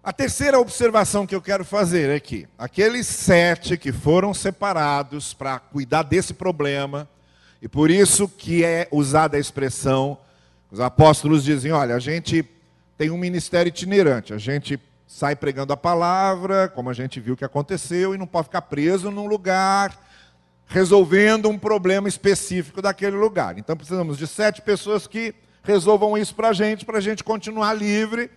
A 0.00 0.12
terceira 0.12 0.60
observação 0.60 1.26
que 1.26 1.34
eu 1.34 1.42
quero 1.42 1.64
fazer 1.64 2.08
é 2.08 2.20
que 2.20 2.46
aqueles 2.56 3.04
sete 3.04 3.76
que 3.76 3.90
foram 3.90 4.32
separados 4.32 5.34
para 5.34 5.58
cuidar 5.58 6.04
desse 6.04 6.32
problema, 6.32 7.08
e 7.60 7.66
por 7.66 7.90
isso 7.90 8.28
que 8.28 8.64
é 8.64 8.86
usada 8.92 9.36
a 9.36 9.40
expressão, 9.40 10.16
os 10.70 10.78
apóstolos 10.78 11.42
dizem: 11.42 11.72
olha, 11.72 11.96
a 11.96 11.98
gente 11.98 12.48
tem 12.98 13.10
um 13.10 13.16
ministério 13.16 13.70
itinerante, 13.70 14.34
a 14.34 14.38
gente 14.38 14.78
sai 15.06 15.36
pregando 15.36 15.72
a 15.72 15.76
palavra, 15.76 16.68
como 16.68 16.90
a 16.90 16.92
gente 16.92 17.20
viu 17.20 17.36
que 17.36 17.44
aconteceu, 17.44 18.14
e 18.14 18.18
não 18.18 18.26
pode 18.26 18.48
ficar 18.48 18.62
preso 18.62 19.10
num 19.10 19.26
lugar 19.26 19.96
resolvendo 20.66 21.48
um 21.48 21.58
problema 21.58 22.08
específico 22.08 22.82
daquele 22.82 23.16
lugar. 23.16 23.56
Então 23.56 23.76
precisamos 23.76 24.18
de 24.18 24.26
sete 24.26 24.60
pessoas 24.60 25.06
que 25.06 25.34
resolvam 25.62 26.18
isso 26.18 26.34
para 26.34 26.48
a 26.48 26.52
gente, 26.52 26.84
para 26.84 26.98
a 26.98 27.00
gente 27.00 27.24
continuar 27.24 27.72
livre 27.72 28.30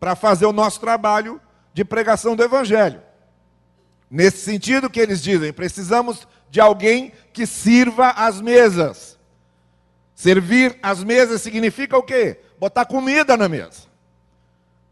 para 0.00 0.16
fazer 0.16 0.46
o 0.46 0.52
nosso 0.52 0.80
trabalho 0.80 1.40
de 1.72 1.84
pregação 1.84 2.34
do 2.34 2.42
Evangelho. 2.42 3.00
Nesse 4.10 4.38
sentido 4.38 4.90
que 4.90 4.98
eles 4.98 5.22
dizem, 5.22 5.52
precisamos 5.52 6.26
de 6.50 6.60
alguém 6.60 7.12
que 7.32 7.46
sirva 7.46 8.10
as 8.10 8.40
mesas. 8.40 9.18
Servir 10.14 10.78
as 10.82 11.04
mesas 11.04 11.42
significa 11.42 11.96
o 11.96 12.02
quê? 12.02 12.40
Botar 12.58 12.86
comida 12.86 13.36
na 13.36 13.48
mesa. 13.48 13.87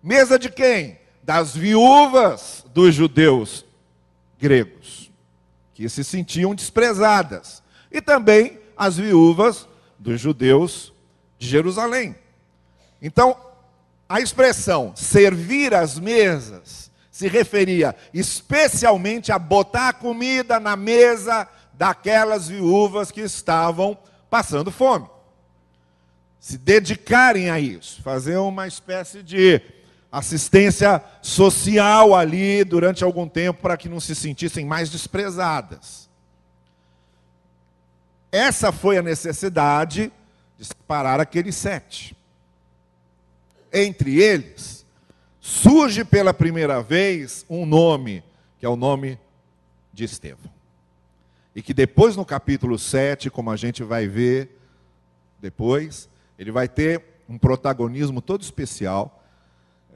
Mesa 0.07 0.39
de 0.39 0.49
quem? 0.49 1.01
Das 1.21 1.57
viúvas 1.57 2.65
dos 2.73 2.95
judeus 2.95 3.67
gregos, 4.39 5.11
que 5.75 5.89
se 5.89 6.05
sentiam 6.05 6.55
desprezadas. 6.55 7.61
E 7.91 8.01
também 8.01 8.57
as 8.77 8.97
viúvas 8.99 9.67
dos 9.99 10.21
judeus 10.21 10.93
de 11.37 11.49
Jerusalém. 11.49 12.15
Então, 13.03 13.37
a 14.09 14.21
expressão 14.21 14.95
servir 14.95 15.75
as 15.75 15.99
mesas 15.99 16.89
se 17.11 17.27
referia 17.27 17.97
especialmente 18.15 19.33
a 19.33 19.41
botar 19.41 19.89
a 19.89 19.93
comida 19.93 20.61
na 20.61 20.77
mesa 20.77 21.49
daquelas 21.75 22.47
viúvas 22.47 23.11
que 23.11 23.23
estavam 23.23 23.99
passando 24.31 24.71
fome. 24.71 25.09
Se 26.39 26.57
dedicarem 26.57 27.51
a 27.51 27.59
isso, 27.59 28.01
fazer 28.03 28.37
uma 28.37 28.69
espécie 28.69 29.21
de 29.21 29.61
assistência 30.11 31.03
social 31.21 32.15
ali 32.15 32.65
durante 32.65 33.05
algum 33.05 33.29
tempo 33.29 33.63
para 33.63 33.77
que 33.77 33.89
não 33.89 34.01
se 34.01 34.15
sentissem 34.15 34.65
mais 34.65 34.91
desprezadas. 34.91 36.09
Essa 38.31 38.73
foi 38.73 38.99
a 38.99 39.03
necessidade 39.03 40.13
de 40.59 40.65
separar 40.65 41.21
aqueles 41.21 41.55
sete 41.55 42.17
entre 43.73 44.23
eles, 44.23 44.87
surge 45.41 46.05
pela 46.05 46.33
primeira 46.33 46.83
vez 46.83 47.45
um 47.49 47.67
nome, 47.67 48.23
que 48.59 48.65
é 48.65 48.69
o 48.69 48.77
nome 48.77 49.19
de 49.93 50.05
Estevão. 50.05 50.51
E 51.55 51.63
que 51.63 51.75
depois, 51.75 52.17
no 52.17 52.25
capítulo 52.25 52.79
7, 52.79 53.31
como 53.31 53.51
a 53.51 53.57
gente 53.57 53.83
vai 53.83 54.07
ver 54.07 54.59
depois, 55.41 56.09
ele 56.39 56.51
vai 56.51 56.69
ter 56.69 57.03
um 57.29 57.39
protagonismo 57.39 58.21
todo 58.21 58.43
especial, 58.43 59.16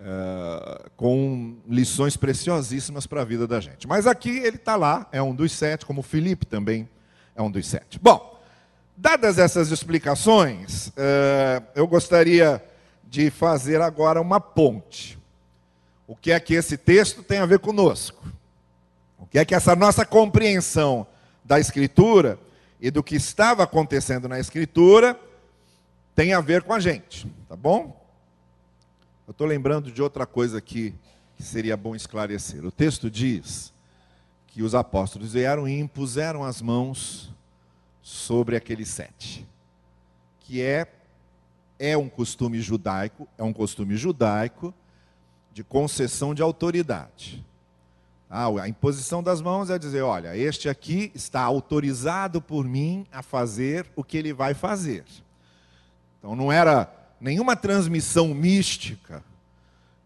uh, 0.00 0.90
com 0.97 1.57
lições 1.69 2.16
preciosíssimas 2.16 3.07
para 3.07 3.23
a 3.23 3.25
vida 3.25 3.47
da 3.47 3.61
gente. 3.61 3.87
Mas 3.87 4.07
aqui 4.07 4.30
ele 4.30 4.57
está 4.57 4.76
lá, 4.76 5.07
é 5.12 5.23
um 5.23 5.35
dos 5.35 5.52
sete, 5.52 5.87
como 5.87 6.02
Felipe 6.02 6.47
também 6.47 6.88
é 7.35 7.42
um 7.42 7.50
dos 7.50 7.66
sete. 7.66 7.99
Bom, 7.99 8.40
dadas 8.97 9.38
essas 9.38 9.71
explicações, 9.71 10.88
uh, 10.88 11.64
eu 11.75 11.87
gostaria 11.87 12.62
de 13.04 13.30
fazer 13.30 13.80
agora 13.80 14.21
uma 14.21 14.40
ponte. 14.40 15.19
O 16.07 16.16
que 16.16 16.33
é 16.33 16.40
que 16.40 16.54
esse 16.54 16.76
texto 16.76 17.23
tem 17.23 17.38
a 17.38 17.47
ver 17.47 17.59
conosco? 17.59 18.25
O 19.19 19.26
que 19.26 19.38
é 19.38 19.45
que 19.45 19.54
essa 19.54 19.76
nossa 19.76 20.04
compreensão 20.04 21.07
da 21.45 21.61
Escritura 21.61 22.38
e 22.80 22.90
do 22.90 23.02
que 23.02 23.14
estava 23.14 23.62
acontecendo 23.62 24.28
na 24.28 24.40
Escritura 24.40 25.19
tem 26.14 26.33
a 26.33 26.40
ver 26.40 26.62
com 26.62 26.73
a 26.73 26.80
gente, 26.80 27.26
tá 27.49 27.54
bom? 27.54 28.00
Eu 29.31 29.33
estou 29.33 29.47
lembrando 29.47 29.93
de 29.93 30.03
outra 30.03 30.27
coisa 30.27 30.59
aqui 30.59 30.93
que 31.37 31.43
seria 31.45 31.77
bom 31.77 31.95
esclarecer. 31.95 32.67
O 32.67 32.73
texto 32.73 33.09
diz 33.09 33.73
que 34.49 34.61
os 34.61 34.75
apóstolos 34.75 35.35
vieram 35.35 35.69
e 35.69 35.79
impuseram 35.79 36.43
as 36.43 36.61
mãos 36.61 37.33
sobre 38.03 38.57
aqueles 38.57 38.89
sete, 38.89 39.47
que 40.41 40.61
é 40.61 40.85
é 41.79 41.97
um 41.97 42.09
costume 42.09 42.61
judaico, 42.61 43.29
é 43.39 43.45
um 43.45 43.53
costume 43.53 43.97
judaico 43.97 44.75
de 45.53 45.63
concessão 45.63 46.35
de 46.35 46.43
autoridade. 46.43 47.47
Ah, 48.29 48.49
a 48.61 48.69
imposição 48.69 49.23
das 49.23 49.41
mãos 49.41 49.71
é 49.71 49.79
dizer, 49.79 50.03
olha, 50.03 50.37
este 50.37 50.69
aqui 50.69 51.13
está 51.15 51.43
autorizado 51.43 52.43
por 52.43 52.65
mim 52.65 53.07
a 53.13 53.23
fazer 53.23 53.87
o 53.95 54.03
que 54.03 54.17
ele 54.19 54.33
vai 54.33 54.55
fazer. 54.55 55.05
Então 56.19 56.35
não 56.35 56.51
era 56.51 57.00
nenhuma 57.21 57.55
transmissão 57.55 58.29
mística, 58.29 59.23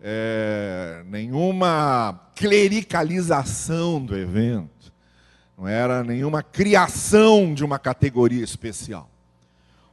é, 0.01 1.03
nenhuma 1.07 2.21
clericalização 2.35 4.05
do 4.05 4.17
evento, 4.17 4.93
não 5.57 5.69
era 5.69 6.03
nenhuma 6.03 6.43
criação 6.43 7.55
de 7.55 7.65
uma 7.65 7.79
categoria 7.79 8.43
especial. 8.43 9.09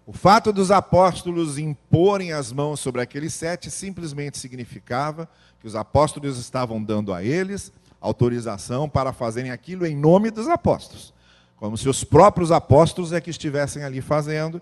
O 0.06 0.12
fato 0.12 0.51
dos 0.51 0.72
apóstolos 0.72 1.58
imporem 1.58 2.34
as 2.34 2.51
mãos 2.51 2.80
sobre 2.80 3.01
aqueles 3.01 3.34
sete 3.34 3.70
simplesmente 3.70 4.38
significava 4.40 5.30
que 5.60 5.68
os 5.68 5.75
apóstolos 5.75 6.40
estavam 6.40 6.84
dando 6.84 7.13
a 7.13 7.24
eles 7.24 7.72
autorização 8.01 8.90
para 8.90 9.13
fazerem 9.13 9.51
aquilo 9.51 9.86
em 9.86 9.96
nome 9.96 10.32
dos 10.32 10.48
apóstolos, 10.48 11.13
como 11.56 11.78
se 11.78 11.88
os 11.88 12.04
próprios 12.04 12.51
apóstolos 12.51 13.13
é 13.13 13.22
que 13.22 13.30
estivessem 13.30 13.84
ali 13.84 14.01
fazendo 14.01 14.60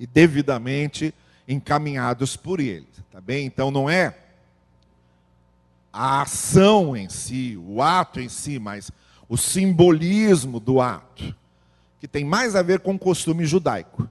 e 0.00 0.06
devidamente 0.06 1.14
encaminhados 1.46 2.36
por 2.36 2.60
eles, 2.60 2.88
tá 3.10 3.20
bem? 3.20 3.46
Então 3.46 3.70
não 3.70 3.88
é 3.88 4.16
a 5.92 6.22
ação 6.22 6.96
em 6.96 7.08
si, 7.08 7.58
o 7.66 7.82
ato 7.82 8.20
em 8.20 8.28
si, 8.28 8.58
mas 8.58 8.90
o 9.28 9.36
simbolismo 9.36 10.58
do 10.58 10.80
ato, 10.80 11.34
que 12.00 12.08
tem 12.08 12.24
mais 12.24 12.56
a 12.56 12.62
ver 12.62 12.80
com 12.80 12.94
o 12.94 12.98
costume 12.98 13.44
judaico. 13.44 14.08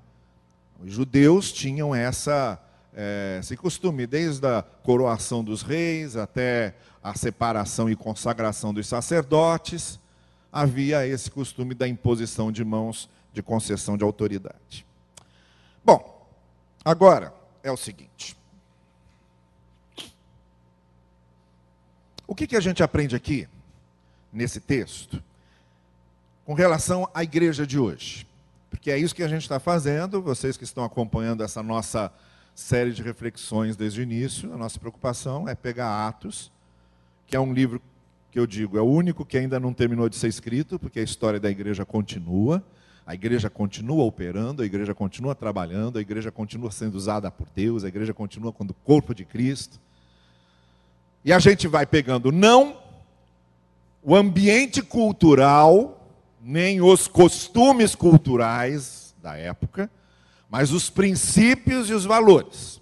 Os 0.84 0.94
judeus 0.94 1.52
tinham 1.52 1.94
essa, 1.94 2.60
é, 2.94 3.38
esse 3.40 3.58
costume, 3.58 4.06
desde 4.06 4.46
a 4.48 4.62
coroação 4.62 5.44
dos 5.44 5.62
reis 5.62 6.16
até 6.16 6.76
a 7.04 7.16
separação 7.16 7.90
e 7.90 7.96
consagração 7.96 8.74
dos 8.74 8.88
sacerdotes, 8.88 10.00
havia 10.52 11.08
esse 11.08 11.32
costume 11.32 11.74
da 11.74 11.88
imposição 11.88 12.52
de 12.52 12.64
mãos 12.64 13.10
de 13.34 13.42
concessão 13.42 13.98
de 13.98 14.04
autoridade. 14.04 14.86
Bom, 15.84 16.21
agora 16.84 17.34
é 17.64 17.72
o 17.72 17.78
seguinte. 17.78 18.38
O 22.28 22.36
que, 22.36 22.48
que 22.48 22.56
a 22.56 22.62
gente 22.62 22.82
aprende 22.82 23.16
aqui, 23.16 23.48
nesse 24.32 24.60
texto, 24.60 25.22
com 26.46 26.54
relação 26.54 27.10
à 27.14 27.24
igreja 27.24 27.68
de 27.68 27.78
hoje? 27.78 28.26
porque 28.72 28.90
é 28.90 28.98
isso 28.98 29.14
que 29.14 29.22
a 29.22 29.28
gente 29.28 29.44
está 29.44 29.60
fazendo. 29.60 30.22
Vocês 30.22 30.58
que 30.58 30.64
estão 30.64 30.84
acompanhando 30.84 31.44
essa 31.44 31.62
nossa 31.62 32.12
série 32.56 32.92
de 32.92 33.04
reflexões 33.04 33.76
desde 33.76 34.00
o 34.00 34.04
início. 34.04 34.52
A 34.52 34.58
nossa 34.58 34.80
preocupação 34.80 35.48
é 35.48 35.54
pegar 35.54 36.08
Atos, 36.08 36.50
que 37.28 37.36
é 37.36 37.40
um 37.40 37.54
livro 37.54 37.80
que 38.32 38.40
eu 38.40 38.48
digo, 38.48 38.78
é 38.78 38.82
o 38.82 38.86
único 38.86 39.26
que 39.26 39.38
ainda 39.38 39.60
não 39.60 39.74
terminou 39.74 40.08
de 40.08 40.16
ser 40.16 40.30
escrito, 40.30 40.80
porque 40.80 41.02
a 41.02 41.04
história 41.04 41.38
da 41.38 41.52
igreja 41.52 41.86
continua. 41.86 42.64
A 43.05 43.13
igreja 43.13 43.50
continua 43.50 44.03
operando, 44.03 44.62
a 44.62 44.65
igreja 44.65 44.93
continua 44.93 45.34
trabalhando, 45.34 45.98
a 45.98 46.01
igreja 46.01 46.31
continua 46.31 46.72
sendo 46.72 46.96
usada 46.96 47.31
por 47.31 47.48
Deus, 47.55 47.84
a 47.84 47.88
igreja 47.88 48.13
continua 48.13 48.51
como 48.51 48.74
corpo 48.74 49.13
de 49.13 49.25
Cristo. 49.25 49.79
E 51.25 51.34
a 51.34 51.39
gente 51.39 51.67
vai 51.67 51.86
pegando 51.86 52.31
não 52.31 52.77
o 54.03 54.15
ambiente 54.15 54.81
cultural, 54.81 56.08
nem 56.41 56.81
os 56.81 57.08
costumes 57.08 57.96
culturais 57.96 59.13
da 59.22 59.36
época, 59.36 59.89
mas 60.50 60.72
os 60.72 60.89
princípios 60.89 61.89
e 61.89 61.93
os 61.93 62.05
valores. 62.05 62.81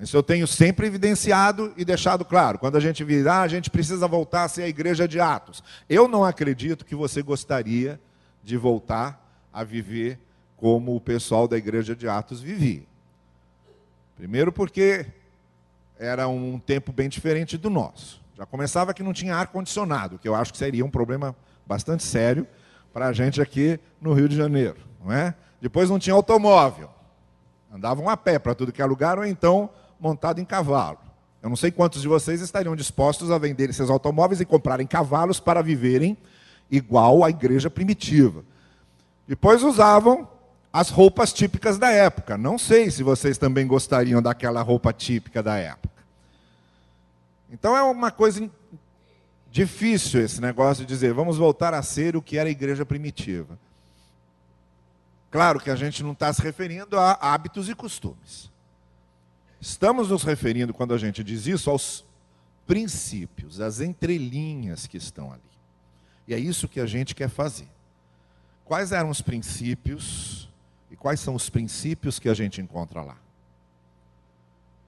Isso 0.00 0.16
eu 0.16 0.22
tenho 0.22 0.46
sempre 0.46 0.86
evidenciado 0.86 1.72
e 1.76 1.84
deixado 1.84 2.24
claro. 2.24 2.58
Quando 2.58 2.76
a 2.76 2.80
gente 2.80 3.02
virar, 3.02 3.38
ah, 3.38 3.42
a 3.42 3.48
gente 3.48 3.68
precisa 3.68 4.06
voltar 4.06 4.44
a 4.44 4.48
ser 4.48 4.62
a 4.62 4.68
igreja 4.68 5.08
de 5.08 5.18
Atos. 5.18 5.62
Eu 5.88 6.06
não 6.06 6.24
acredito 6.24 6.84
que 6.84 6.94
você 6.94 7.20
gostaria 7.20 8.00
de 8.42 8.56
voltar 8.56 9.46
a 9.52 9.64
viver 9.64 10.18
como 10.56 10.94
o 10.94 11.00
pessoal 11.00 11.46
da 11.46 11.56
igreja 11.56 11.94
de 11.94 12.08
Atos 12.08 12.40
vivia. 12.40 12.82
Primeiro 14.16 14.52
porque 14.52 15.06
era 15.98 16.28
um 16.28 16.58
tempo 16.58 16.92
bem 16.92 17.08
diferente 17.08 17.56
do 17.56 17.70
nosso. 17.70 18.20
Já 18.36 18.46
começava 18.46 18.94
que 18.94 19.02
não 19.02 19.12
tinha 19.12 19.36
ar-condicionado, 19.36 20.18
que 20.18 20.28
eu 20.28 20.34
acho 20.34 20.52
que 20.52 20.58
seria 20.58 20.84
um 20.84 20.90
problema 20.90 21.34
bastante 21.66 22.02
sério 22.02 22.46
para 22.92 23.08
a 23.08 23.12
gente 23.12 23.40
aqui 23.40 23.78
no 24.00 24.12
Rio 24.12 24.28
de 24.28 24.36
Janeiro. 24.36 24.78
Não 25.04 25.12
é? 25.12 25.34
Depois 25.60 25.90
não 25.90 25.98
tinha 25.98 26.14
automóvel. 26.14 26.90
Andavam 27.72 28.08
a 28.08 28.16
pé 28.16 28.38
para 28.38 28.54
tudo 28.54 28.72
que 28.72 28.80
é 28.80 28.84
lugar, 28.84 29.18
ou 29.18 29.26
então 29.26 29.68
montado 30.00 30.40
em 30.40 30.44
cavalo. 30.44 30.98
Eu 31.42 31.48
não 31.48 31.56
sei 31.56 31.70
quantos 31.70 32.02
de 32.02 32.08
vocês 32.08 32.40
estariam 32.40 32.74
dispostos 32.74 33.30
a 33.30 33.38
vender 33.38 33.72
seus 33.72 33.90
automóveis 33.90 34.40
e 34.40 34.44
comprarem 34.44 34.86
cavalos 34.86 35.38
para 35.38 35.62
viverem 35.62 36.16
igual 36.70 37.24
à 37.24 37.30
igreja 37.30 37.70
primitiva. 37.70 38.44
Depois 39.26 39.62
usavam 39.62 40.28
as 40.72 40.90
roupas 40.90 41.32
típicas 41.32 41.78
da 41.78 41.90
época. 41.90 42.38
Não 42.38 42.58
sei 42.58 42.90
se 42.90 43.02
vocês 43.02 43.38
também 43.38 43.66
gostariam 43.66 44.22
daquela 44.22 44.62
roupa 44.62 44.92
típica 44.92 45.42
da 45.42 45.56
época. 45.56 46.04
Então 47.50 47.76
é 47.76 47.82
uma 47.82 48.10
coisa 48.10 48.50
difícil 49.50 50.20
esse 50.20 50.40
negócio 50.40 50.84
de 50.84 50.88
dizer, 50.88 51.12
vamos 51.12 51.38
voltar 51.38 51.72
a 51.72 51.82
ser 51.82 52.16
o 52.16 52.22
que 52.22 52.36
era 52.36 52.48
a 52.48 52.52
igreja 52.52 52.84
primitiva. 52.84 53.58
Claro 55.30 55.60
que 55.60 55.70
a 55.70 55.76
gente 55.76 56.02
não 56.02 56.12
está 56.12 56.32
se 56.32 56.40
referindo 56.42 56.98
a 56.98 57.12
hábitos 57.12 57.68
e 57.68 57.74
costumes. 57.74 58.50
Estamos 59.60 60.10
nos 60.10 60.22
referindo, 60.22 60.72
quando 60.72 60.94
a 60.94 60.98
gente 60.98 61.24
diz 61.24 61.46
isso, 61.46 61.70
aos 61.70 62.04
princípios, 62.66 63.60
às 63.60 63.80
entrelinhas 63.80 64.86
que 64.86 64.96
estão 64.96 65.32
ali. 65.32 65.47
E 66.28 66.34
é 66.34 66.38
isso 66.38 66.68
que 66.68 66.78
a 66.78 66.84
gente 66.84 67.14
quer 67.14 67.30
fazer. 67.30 67.66
Quais 68.66 68.92
eram 68.92 69.08
os 69.08 69.22
princípios 69.22 70.46
e 70.90 70.96
quais 70.96 71.18
são 71.20 71.34
os 71.34 71.48
princípios 71.48 72.18
que 72.18 72.28
a 72.28 72.34
gente 72.34 72.60
encontra 72.60 73.00
lá? 73.00 73.16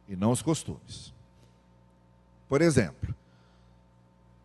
E 0.07 0.15
não 0.15 0.33
os 0.33 0.43
costumes. 0.43 1.15
Por 2.47 2.61
exemplo, 2.61 3.15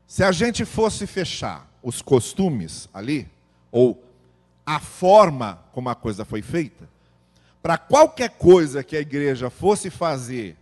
se 0.07 0.23
a 0.23 0.31
gente 0.31 0.63
fosse 0.63 1.05
fechar 1.05 1.69
os 1.83 2.01
costumes 2.01 2.87
ali, 2.93 3.29
ou 3.69 4.01
a 4.65 4.79
forma 4.79 5.59
como 5.73 5.89
a 5.89 5.95
coisa 5.95 6.23
foi 6.23 6.41
feita, 6.41 6.87
para 7.61 7.77
qualquer 7.77 8.29
coisa 8.29 8.83
que 8.83 8.95
a 8.95 9.01
igreja 9.01 9.49
fosse 9.49 9.89
fazer 9.89 10.55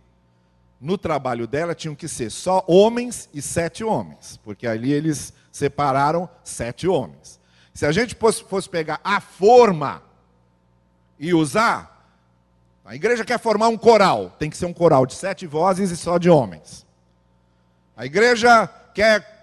no 0.84 0.98
trabalho 0.98 1.46
dela, 1.46 1.74
tinham 1.74 1.94
que 1.94 2.06
ser 2.06 2.30
só 2.30 2.62
homens 2.68 3.26
e 3.32 3.40
sete 3.40 3.82
homens, 3.82 4.38
porque 4.44 4.66
ali 4.66 4.92
eles 4.92 5.32
separaram 5.50 6.28
sete 6.44 6.86
homens. 6.86 7.40
Se 7.72 7.86
a 7.86 7.90
gente 7.90 8.14
fosse, 8.14 8.68
pegar 8.68 9.00
a 9.02 9.18
forma 9.18 10.02
e 11.18 11.32
usar, 11.32 12.06
a 12.84 12.94
igreja 12.94 13.24
quer 13.24 13.38
formar 13.38 13.68
um 13.68 13.78
coral, 13.78 14.36
tem 14.38 14.50
que 14.50 14.58
ser 14.58 14.66
um 14.66 14.74
coral 14.74 15.06
de 15.06 15.14
sete 15.14 15.46
vozes 15.46 15.90
e 15.90 15.96
só 15.96 16.18
de 16.18 16.28
homens. 16.28 16.84
A 17.96 18.04
igreja 18.04 18.68
quer 18.92 19.40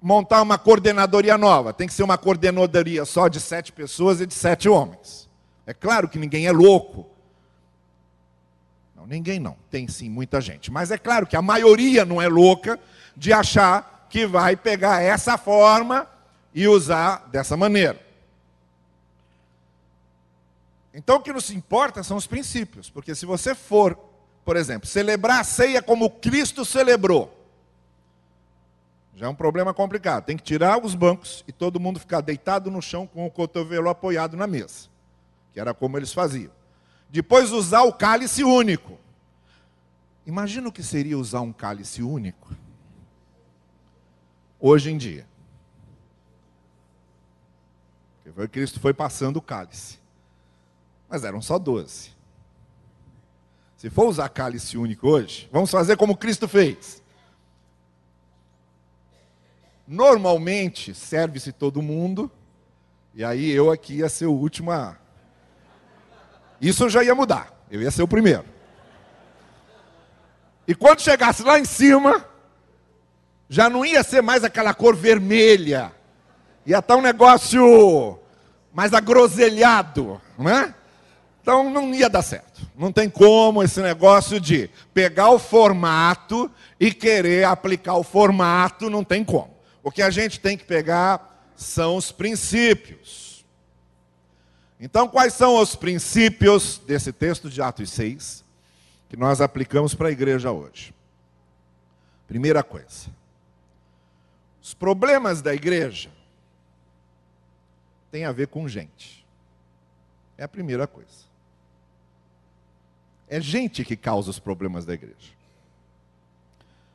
montar 0.00 0.42
uma 0.42 0.58
coordenadoria 0.58 1.38
nova, 1.38 1.72
tem 1.72 1.88
que 1.88 1.94
ser 1.94 2.02
uma 2.02 2.18
coordenadoria 2.18 3.06
só 3.06 3.28
de 3.28 3.40
sete 3.40 3.72
pessoas 3.72 4.20
e 4.20 4.26
de 4.26 4.34
sete 4.34 4.68
homens. 4.68 5.26
É 5.64 5.72
claro 5.72 6.06
que 6.06 6.18
ninguém 6.18 6.46
é 6.46 6.52
louco. 6.52 7.06
Ninguém 9.08 9.40
não. 9.40 9.56
Tem 9.70 9.88
sim 9.88 10.10
muita 10.10 10.38
gente. 10.38 10.70
Mas 10.70 10.90
é 10.90 10.98
claro 10.98 11.26
que 11.26 11.34
a 11.34 11.40
maioria 11.40 12.04
não 12.04 12.20
é 12.20 12.28
louca 12.28 12.78
de 13.16 13.32
achar 13.32 14.06
que 14.10 14.26
vai 14.26 14.54
pegar 14.54 15.02
essa 15.02 15.38
forma 15.38 16.06
e 16.54 16.68
usar 16.68 17.26
dessa 17.30 17.56
maneira. 17.56 17.98
Então 20.92 21.16
o 21.16 21.20
que 21.20 21.32
nos 21.32 21.50
importa 21.50 22.02
são 22.02 22.18
os 22.18 22.26
princípios, 22.26 22.90
porque 22.90 23.14
se 23.14 23.24
você 23.24 23.54
for, 23.54 23.98
por 24.44 24.56
exemplo, 24.56 24.86
celebrar 24.86 25.40
a 25.40 25.44
ceia 25.44 25.80
como 25.80 26.10
Cristo 26.10 26.64
celebrou, 26.64 27.34
já 29.14 29.26
é 29.26 29.28
um 29.28 29.34
problema 29.34 29.72
complicado. 29.72 30.24
Tem 30.24 30.36
que 30.36 30.42
tirar 30.42 30.84
os 30.84 30.94
bancos 30.94 31.44
e 31.48 31.52
todo 31.52 31.80
mundo 31.80 31.98
ficar 31.98 32.20
deitado 32.20 32.70
no 32.70 32.82
chão 32.82 33.06
com 33.06 33.24
o 33.26 33.30
cotovelo 33.30 33.88
apoiado 33.88 34.36
na 34.36 34.46
mesa, 34.46 34.88
que 35.54 35.60
era 35.60 35.72
como 35.72 35.96
eles 35.96 36.12
faziam. 36.12 36.57
Depois 37.08 37.52
usar 37.52 37.82
o 37.82 37.92
cálice 37.92 38.44
único. 38.44 38.98
Imagina 40.26 40.68
o 40.68 40.72
que 40.72 40.82
seria 40.82 41.18
usar 41.18 41.40
um 41.40 41.52
cálice 41.52 42.02
único 42.02 42.54
hoje 44.60 44.90
em 44.90 44.98
dia. 44.98 45.26
Porque 48.34 48.60
Cristo 48.60 48.78
foi 48.78 48.94
passando 48.94 49.38
o 49.38 49.42
cálice. 49.42 49.98
Mas 51.08 51.24
eram 51.24 51.40
só 51.40 51.58
doze. 51.58 52.10
Se 53.76 53.88
for 53.88 54.06
usar 54.06 54.28
cálice 54.28 54.76
único 54.76 55.08
hoje, 55.08 55.48
vamos 55.50 55.70
fazer 55.70 55.96
como 55.96 56.16
Cristo 56.16 56.46
fez. 56.46 57.02
Normalmente 59.86 60.94
serve-se 60.94 61.50
todo 61.50 61.80
mundo, 61.80 62.30
e 63.14 63.24
aí 63.24 63.50
eu 63.50 63.70
aqui 63.70 63.94
ia 63.94 64.08
ser 64.08 64.26
o 64.26 64.32
último 64.32 64.70
a. 64.70 64.98
Isso 66.60 66.88
já 66.88 67.02
ia 67.04 67.14
mudar, 67.14 67.52
eu 67.70 67.80
ia 67.80 67.90
ser 67.90 68.02
o 68.02 68.08
primeiro. 68.08 68.44
E 70.66 70.74
quando 70.74 71.00
chegasse 71.00 71.42
lá 71.42 71.58
em 71.58 71.64
cima, 71.64 72.24
já 73.48 73.70
não 73.70 73.84
ia 73.84 74.02
ser 74.02 74.22
mais 74.22 74.44
aquela 74.44 74.74
cor 74.74 74.94
vermelha, 74.94 75.92
ia 76.66 76.78
estar 76.78 76.96
um 76.96 77.00
negócio 77.00 78.18
mais 78.72 78.92
agroselhado, 78.92 80.20
não 80.36 80.50
é? 80.50 80.74
Então 81.40 81.70
não 81.70 81.94
ia 81.94 82.10
dar 82.10 82.20
certo. 82.20 82.68
Não 82.76 82.92
tem 82.92 83.08
como 83.08 83.62
esse 83.62 83.80
negócio 83.80 84.38
de 84.38 84.68
pegar 84.92 85.30
o 85.30 85.38
formato 85.38 86.50
e 86.78 86.92
querer 86.92 87.44
aplicar 87.44 87.94
o 87.94 88.02
formato, 88.02 88.90
não 88.90 89.02
tem 89.02 89.24
como. 89.24 89.56
O 89.82 89.90
que 89.90 90.02
a 90.02 90.10
gente 90.10 90.38
tem 90.38 90.58
que 90.58 90.64
pegar 90.64 91.50
são 91.56 91.96
os 91.96 92.12
princípios. 92.12 93.27
Então, 94.80 95.08
quais 95.08 95.34
são 95.34 95.60
os 95.60 95.74
princípios 95.74 96.78
desse 96.78 97.12
texto 97.12 97.50
de 97.50 97.60
Atos 97.60 97.90
6 97.90 98.44
que 99.08 99.16
nós 99.16 99.40
aplicamos 99.40 99.94
para 99.94 100.08
a 100.08 100.12
igreja 100.12 100.52
hoje? 100.52 100.94
Primeira 102.28 102.62
coisa, 102.62 103.08
os 104.62 104.74
problemas 104.74 105.42
da 105.42 105.54
igreja 105.54 106.10
têm 108.10 108.24
a 108.24 108.32
ver 108.32 108.48
com 108.48 108.68
gente. 108.68 109.26
É 110.36 110.44
a 110.44 110.48
primeira 110.48 110.86
coisa. 110.86 111.26
É 113.28 113.40
gente 113.40 113.84
que 113.84 113.96
causa 113.96 114.30
os 114.30 114.38
problemas 114.38 114.84
da 114.84 114.94
igreja. 114.94 115.32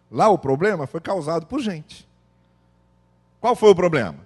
Lá 0.09 0.29
o 0.29 0.37
problema 0.37 0.87
foi 0.87 1.01
causado 1.01 1.45
por 1.45 1.59
gente. 1.59 2.07
Qual 3.41 3.55
foi 3.55 3.71
o 3.71 3.75
problema? 3.75 4.19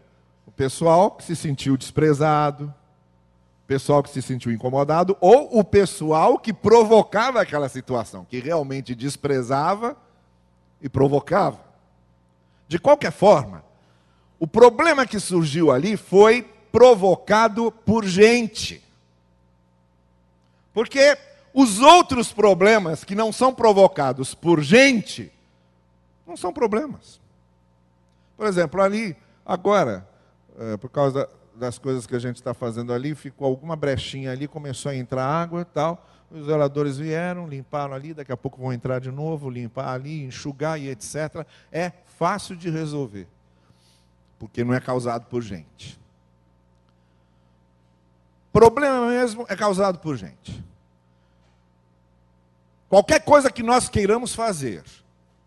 O 0.46 0.52
pessoal 0.52 1.12
que 1.12 1.24
se 1.24 1.36
sentiu 1.36 1.76
desprezado, 1.76 2.74
pessoal 3.68 4.02
que 4.02 4.10
se 4.10 4.22
sentiu 4.22 4.52
incomodado, 4.52 5.18
ou 5.20 5.60
o 5.60 5.64
pessoal 5.64 6.40
que 6.40 6.54
provocava 6.54 7.42
aquela 7.42 7.68
situação, 7.68 8.26
que 8.26 8.40
realmente 8.40 8.96
desprezava 8.96 9.98
e 10.82 10.88
provocava. 10.88 11.60
De 12.68 12.80
qualquer 12.80 13.12
forma, 13.12 13.64
o 14.40 14.48
problema 14.48 15.06
que 15.06 15.20
surgiu 15.20 15.70
ali 15.70 15.98
foi 15.98 16.44
provocado 16.72 17.72
por 17.72 18.06
gente. 18.06 18.82
Porque 20.74 21.18
os 21.54 21.80
outros 21.80 22.32
problemas 22.32 23.04
que 23.04 23.16
não 23.16 23.34
são 23.34 23.54
provocados 23.54 24.34
por 24.34 24.62
gente, 24.62 25.32
não 26.26 26.38
são 26.38 26.54
problemas. 26.54 27.20
Por 28.38 28.46
exemplo, 28.46 28.82
ali, 28.82 29.16
agora, 29.46 30.08
é, 30.58 30.78
por 30.78 30.90
causa 30.90 31.28
das 31.58 31.78
coisas 31.78 32.06
que 32.06 32.16
a 32.16 32.20
gente 32.20 32.36
está 32.38 32.54
fazendo 32.54 32.94
ali, 32.94 33.16
ficou 33.16 33.48
alguma 33.48 33.76
brechinha 33.76 34.32
ali, 34.32 34.48
começou 34.48 34.92
a 34.92 34.96
entrar 34.96 35.26
água 35.26 35.62
e 35.62 35.66
tal. 35.66 36.08
os 36.30 36.46
zeladores 36.46 36.98
vieram, 36.98 37.48
limparam 37.48 37.94
ali, 37.94 38.14
daqui 38.14 38.32
a 38.32 38.38
pouco 38.38 38.62
vão 38.62 38.72
entrar 38.72 39.00
de 39.00 39.12
novo, 39.12 39.50
limpar 39.50 39.94
ali, 39.94 40.24
enxugar 40.24 40.80
e 40.80 40.90
etc. 40.90 41.46
É 41.72 41.92
fácil 42.18 42.56
de 42.56 42.70
resolver, 42.70 43.28
porque 44.38 44.64
não 44.64 44.74
é 44.74 44.80
causado 44.80 45.26
por 45.26 45.42
gente. 45.42 46.00
Problema 48.52 49.08
mesmo 49.10 49.46
é 49.50 49.56
causado 49.56 50.00
por 50.00 50.18
gente. 50.18 50.64
Qualquer 52.90 53.20
coisa 53.20 53.52
que 53.52 53.62
nós 53.62 53.90
queiramos 53.90 54.34
fazer, 54.34 54.84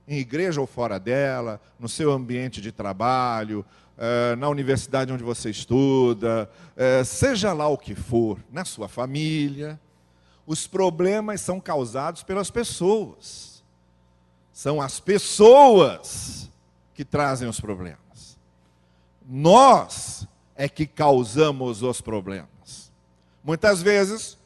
em 0.07 0.19
igreja 0.19 0.61
ou 0.61 0.67
fora 0.67 0.99
dela, 0.99 1.61
no 1.79 1.89
seu 1.89 2.13
ambiente 2.13 2.61
de 2.61 2.71
trabalho, 2.71 3.65
eh, 4.03 4.35
na 4.37 4.49
universidade 4.49 5.13
onde 5.13 5.23
você 5.23 5.51
estuda, 5.51 6.51
eh, 6.75 7.05
seja 7.05 7.53
lá 7.53 7.69
o 7.69 7.77
que 7.77 7.95
for, 7.95 8.39
na 8.51 8.65
sua 8.65 8.89
família, 8.89 9.79
os 10.47 10.67
problemas 10.67 11.43
são 11.43 11.61
causados 11.61 12.23
pelas 12.23 12.51
pessoas. 12.51 13.63
São 14.55 14.81
as 14.81 14.99
pessoas 14.99 16.51
que 16.95 17.05
trazem 17.05 17.47
os 17.47 17.61
problemas. 17.61 18.39
Nós 19.29 20.27
é 20.57 20.67
que 20.67 20.87
causamos 20.87 21.83
os 21.83 22.01
problemas. 22.01 22.91
Muitas 23.45 23.83
vezes, 23.83 24.39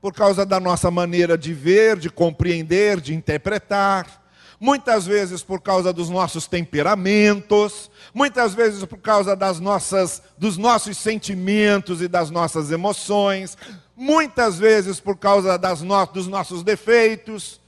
por 0.00 0.14
causa 0.14 0.46
da 0.46 0.58
nossa 0.58 0.90
maneira 0.90 1.36
de 1.36 1.52
ver, 1.52 1.98
de 1.98 2.08
compreender, 2.08 3.02
de 3.02 3.14
interpretar, 3.14 4.23
muitas 4.60 5.06
vezes 5.06 5.42
por 5.42 5.60
causa 5.60 5.92
dos 5.92 6.08
nossos 6.08 6.46
temperamentos, 6.46 7.90
muitas 8.12 8.54
vezes 8.54 8.84
por 8.84 8.98
causa 8.98 9.34
das 9.34 9.60
nossas, 9.60 10.22
dos 10.38 10.56
nossos 10.56 10.96
sentimentos 10.96 12.00
e 12.00 12.08
das 12.08 12.30
nossas 12.30 12.70
emoções, 12.70 13.56
muitas 13.96 14.58
vezes 14.58 15.00
por 15.00 15.16
causa 15.16 15.58
das 15.58 15.82
no, 15.82 16.06
dos 16.06 16.26
nossos 16.26 16.62
defeitos, 16.62 17.60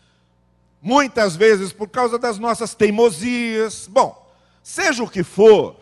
muitas 0.81 1.37
vezes 1.37 1.72
por 1.72 1.88
causa 1.88 2.18
das 2.18 2.38
nossas 2.38 2.75
teimosias. 2.75 3.88
Bom, 3.90 4.31
seja 4.62 5.03
o 5.03 5.11
que 5.11 5.22
for, 5.22 5.77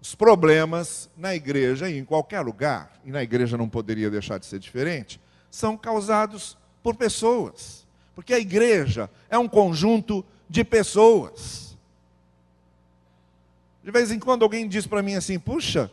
os 0.00 0.14
problemas 0.14 1.10
na 1.16 1.34
igreja 1.34 1.88
e 1.88 1.98
em 1.98 2.04
qualquer 2.04 2.40
lugar, 2.40 2.98
e 3.04 3.10
na 3.10 3.22
igreja 3.22 3.56
não 3.56 3.68
poderia 3.68 4.10
deixar 4.10 4.38
de 4.38 4.46
ser 4.46 4.58
diferente, 4.58 5.20
são 5.50 5.76
causados 5.76 6.56
por 6.82 6.94
pessoas. 6.94 7.79
Porque 8.20 8.34
a 8.34 8.38
igreja 8.38 9.08
é 9.30 9.38
um 9.38 9.48
conjunto 9.48 10.22
de 10.46 10.62
pessoas. 10.62 11.74
De 13.82 13.90
vez 13.90 14.12
em 14.12 14.18
quando 14.18 14.42
alguém 14.42 14.68
diz 14.68 14.86
para 14.86 15.02
mim 15.02 15.14
assim: 15.14 15.38
puxa, 15.38 15.90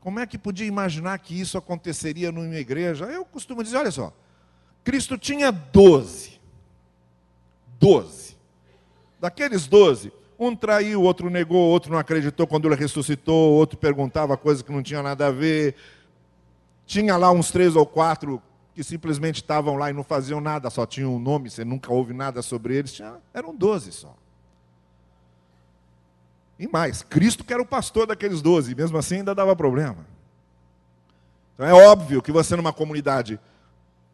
como 0.00 0.18
é 0.18 0.26
que 0.26 0.38
podia 0.38 0.66
imaginar 0.66 1.18
que 1.18 1.38
isso 1.38 1.58
aconteceria 1.58 2.32
numa 2.32 2.56
igreja? 2.56 3.04
Eu 3.04 3.26
costumo 3.26 3.62
dizer: 3.62 3.76
olha 3.76 3.90
só, 3.90 4.10
Cristo 4.82 5.18
tinha 5.18 5.50
doze. 5.50 6.40
Doze. 7.78 8.38
Daqueles 9.20 9.66
doze, 9.66 10.10
um 10.38 10.56
traiu, 10.56 11.02
outro 11.02 11.28
negou, 11.28 11.60
outro 11.60 11.92
não 11.92 11.98
acreditou 11.98 12.46
quando 12.46 12.66
ele 12.66 12.74
ressuscitou, 12.74 13.52
outro 13.52 13.76
perguntava 13.76 14.34
coisas 14.34 14.62
que 14.62 14.72
não 14.72 14.82
tinha 14.82 15.02
nada 15.02 15.26
a 15.26 15.30
ver. 15.30 15.74
Tinha 16.86 17.18
lá 17.18 17.30
uns 17.30 17.50
três 17.50 17.76
ou 17.76 17.84
quatro 17.84 18.40
que 18.76 18.84
simplesmente 18.84 19.36
estavam 19.36 19.76
lá 19.76 19.88
e 19.88 19.94
não 19.94 20.04
faziam 20.04 20.38
nada, 20.38 20.68
só 20.68 20.84
tinham 20.84 21.16
um 21.16 21.18
nome, 21.18 21.48
você 21.48 21.64
nunca 21.64 21.90
ouve 21.90 22.12
nada 22.12 22.42
sobre 22.42 22.76
eles. 22.76 22.92
Tinha, 22.92 23.14
eram 23.32 23.56
doze 23.56 23.90
só. 23.90 24.14
E 26.58 26.68
mais, 26.68 27.02
Cristo 27.02 27.42
que 27.42 27.54
era 27.54 27.62
o 27.62 27.66
pastor 27.66 28.06
daqueles 28.06 28.42
doze, 28.42 28.74
mesmo 28.74 28.98
assim 28.98 29.16
ainda 29.16 29.34
dava 29.34 29.56
problema. 29.56 30.06
Então 31.54 31.64
é 31.64 31.72
óbvio 31.72 32.20
que 32.20 32.30
você 32.30 32.54
numa 32.54 32.70
comunidade 32.70 33.40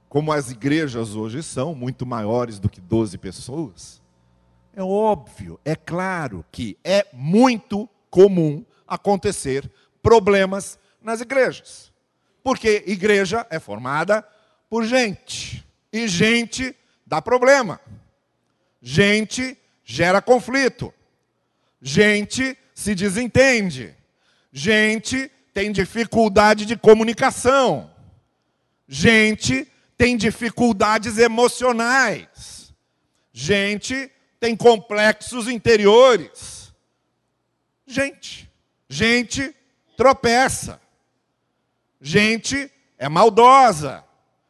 como 0.09 0.31
as 0.31 0.53
igrejas 0.53 1.17
hoje 1.17 1.43
são, 1.43 1.75
muito 1.75 2.07
maiores 2.07 2.61
do 2.61 2.69
que 2.69 2.81
12 2.81 3.19
pessoas, 3.19 4.01
é 4.77 4.83
óbvio, 4.83 5.59
é 5.65 5.75
claro 5.75 6.45
que 6.53 6.79
é 6.85 7.05
muito 7.13 7.89
comum 8.09 8.65
acontecer 8.87 9.69
problemas 10.01 10.79
nas 11.03 11.21
igrejas. 11.21 11.91
Porque 12.45 12.85
igreja 12.87 13.45
é 13.51 13.59
formada 13.59 14.25
por 14.73 14.87
gente. 14.87 15.63
E 15.93 16.09
gente 16.09 16.75
dá 17.07 17.21
problema. 17.21 17.79
Gente 18.81 19.59
gera 19.85 20.23
conflito. 20.23 20.95
Gente 21.83 22.57
se 22.75 22.95
desentende. 22.95 23.95
Gente 24.51 25.31
tem 25.53 25.71
dificuldade 25.71 26.65
de 26.65 26.75
comunicação. 26.75 27.91
Gente 28.89 29.71
tem 29.99 30.17
dificuldades 30.17 31.19
emocionais. 31.19 32.73
Gente 33.31 34.11
tem 34.41 34.57
complexos 34.57 35.49
interiores. 35.49 36.73
Gente, 37.87 38.51
gente 38.89 39.55
tropeça. 39.99 40.81
Gente 42.01 42.73
é 42.97 43.07
maldosa. 43.07 44.03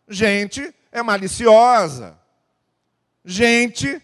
Gente 0.09 0.75
é 0.91 1.03
maliciosa. 1.03 2.19
Gente 3.25 4.03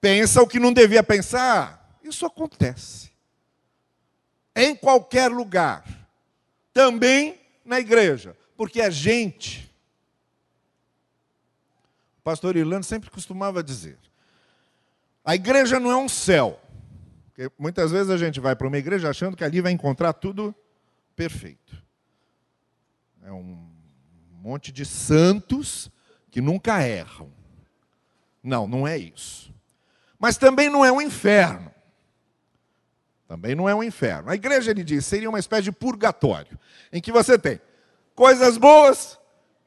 pensa 0.00 0.42
o 0.42 0.46
que 0.46 0.58
não 0.58 0.72
devia 0.72 1.02
pensar. 1.02 1.98
Isso 2.02 2.24
acontece. 2.26 3.10
Em 4.54 4.74
qualquer 4.74 5.30
lugar. 5.30 5.84
Também 6.72 7.40
na 7.64 7.80
igreja. 7.80 8.36
Porque 8.56 8.80
a 8.80 8.90
gente. 8.90 9.70
O 12.18 12.22
pastor 12.22 12.56
Irlando 12.56 12.84
sempre 12.84 13.10
costumava 13.10 13.62
dizer: 13.62 13.98
a 15.24 15.34
igreja 15.34 15.80
não 15.80 15.90
é 15.90 15.96
um 15.96 16.08
céu. 16.08 16.60
Porque 17.26 17.50
muitas 17.58 17.90
vezes 17.90 18.10
a 18.10 18.16
gente 18.16 18.38
vai 18.38 18.54
para 18.54 18.68
uma 18.68 18.78
igreja 18.78 19.10
achando 19.10 19.36
que 19.36 19.42
ali 19.42 19.60
vai 19.60 19.72
encontrar 19.72 20.12
tudo 20.12 20.54
perfeito. 21.16 21.82
É 23.22 23.32
um 23.32 23.73
monte 24.44 24.70
de 24.70 24.84
santos 24.84 25.90
que 26.30 26.38
nunca 26.38 26.86
erram. 26.86 27.32
Não, 28.42 28.68
não 28.68 28.86
é 28.86 28.98
isso. 28.98 29.54
Mas 30.18 30.36
também 30.36 30.68
não 30.68 30.84
é 30.84 30.92
um 30.92 31.00
inferno. 31.00 31.72
Também 33.26 33.54
não 33.54 33.66
é 33.66 33.74
um 33.74 33.82
inferno. 33.82 34.28
A 34.28 34.34
igreja, 34.34 34.70
ele 34.70 34.84
diz, 34.84 35.06
seria 35.06 35.30
uma 35.30 35.38
espécie 35.38 35.62
de 35.62 35.72
purgatório, 35.72 36.58
em 36.92 37.00
que 37.00 37.10
você 37.10 37.38
tem 37.38 37.58
coisas 38.14 38.58
boas 38.58 39.18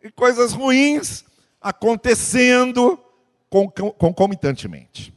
e 0.04 0.12
coisas 0.12 0.54
ruins 0.54 1.26
acontecendo 1.60 3.04
concomitantemente, 3.98 5.12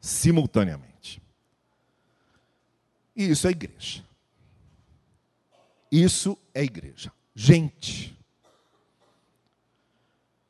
simultaneamente. 0.00 1.20
E 3.16 3.28
isso 3.28 3.48
é 3.48 3.50
igreja. 3.50 4.04
Isso 5.90 6.38
é 6.54 6.62
igreja. 6.62 7.12
Gente. 7.34 8.15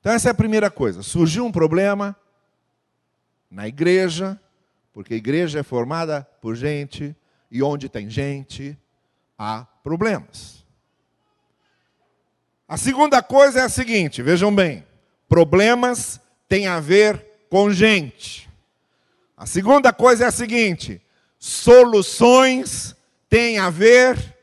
Então, 0.06 0.14
essa 0.14 0.28
é 0.28 0.30
a 0.30 0.34
primeira 0.34 0.70
coisa. 0.70 1.02
Surgiu 1.02 1.44
um 1.44 1.50
problema 1.50 2.14
na 3.50 3.66
igreja, 3.66 4.40
porque 4.92 5.14
a 5.14 5.16
igreja 5.16 5.58
é 5.58 5.62
formada 5.64 6.22
por 6.40 6.54
gente, 6.54 7.12
e 7.50 7.60
onde 7.60 7.88
tem 7.88 8.08
gente, 8.08 8.78
há 9.36 9.66
problemas. 9.82 10.64
A 12.68 12.76
segunda 12.76 13.20
coisa 13.20 13.58
é 13.58 13.62
a 13.64 13.68
seguinte: 13.68 14.22
vejam 14.22 14.54
bem, 14.54 14.86
problemas 15.28 16.20
têm 16.48 16.68
a 16.68 16.78
ver 16.78 17.26
com 17.50 17.72
gente. 17.72 18.48
A 19.36 19.44
segunda 19.44 19.92
coisa 19.92 20.26
é 20.26 20.28
a 20.28 20.30
seguinte: 20.30 21.02
soluções 21.36 22.94
têm 23.28 23.58
a 23.58 23.70
ver 23.70 24.36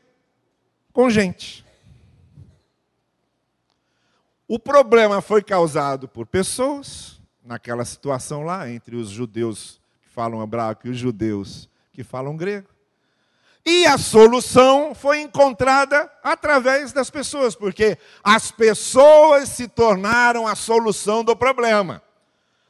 com 0.92 1.08
gente. 1.08 1.63
O 4.46 4.58
problema 4.58 5.22
foi 5.22 5.42
causado 5.42 6.06
por 6.06 6.26
pessoas, 6.26 7.20
naquela 7.42 7.84
situação 7.84 8.42
lá, 8.42 8.68
entre 8.68 8.94
os 8.96 9.08
judeus 9.08 9.80
que 10.02 10.08
falam 10.08 10.42
hebraico 10.42 10.86
e 10.86 10.90
os 10.90 10.98
judeus 10.98 11.68
que 11.92 12.04
falam 12.04 12.36
grego. 12.36 12.68
E 13.64 13.86
a 13.86 13.96
solução 13.96 14.94
foi 14.94 15.20
encontrada 15.22 16.10
através 16.22 16.92
das 16.92 17.08
pessoas, 17.08 17.56
porque 17.56 17.96
as 18.22 18.50
pessoas 18.50 19.48
se 19.48 19.66
tornaram 19.66 20.46
a 20.46 20.54
solução 20.54 21.24
do 21.24 21.34
problema. 21.34 22.02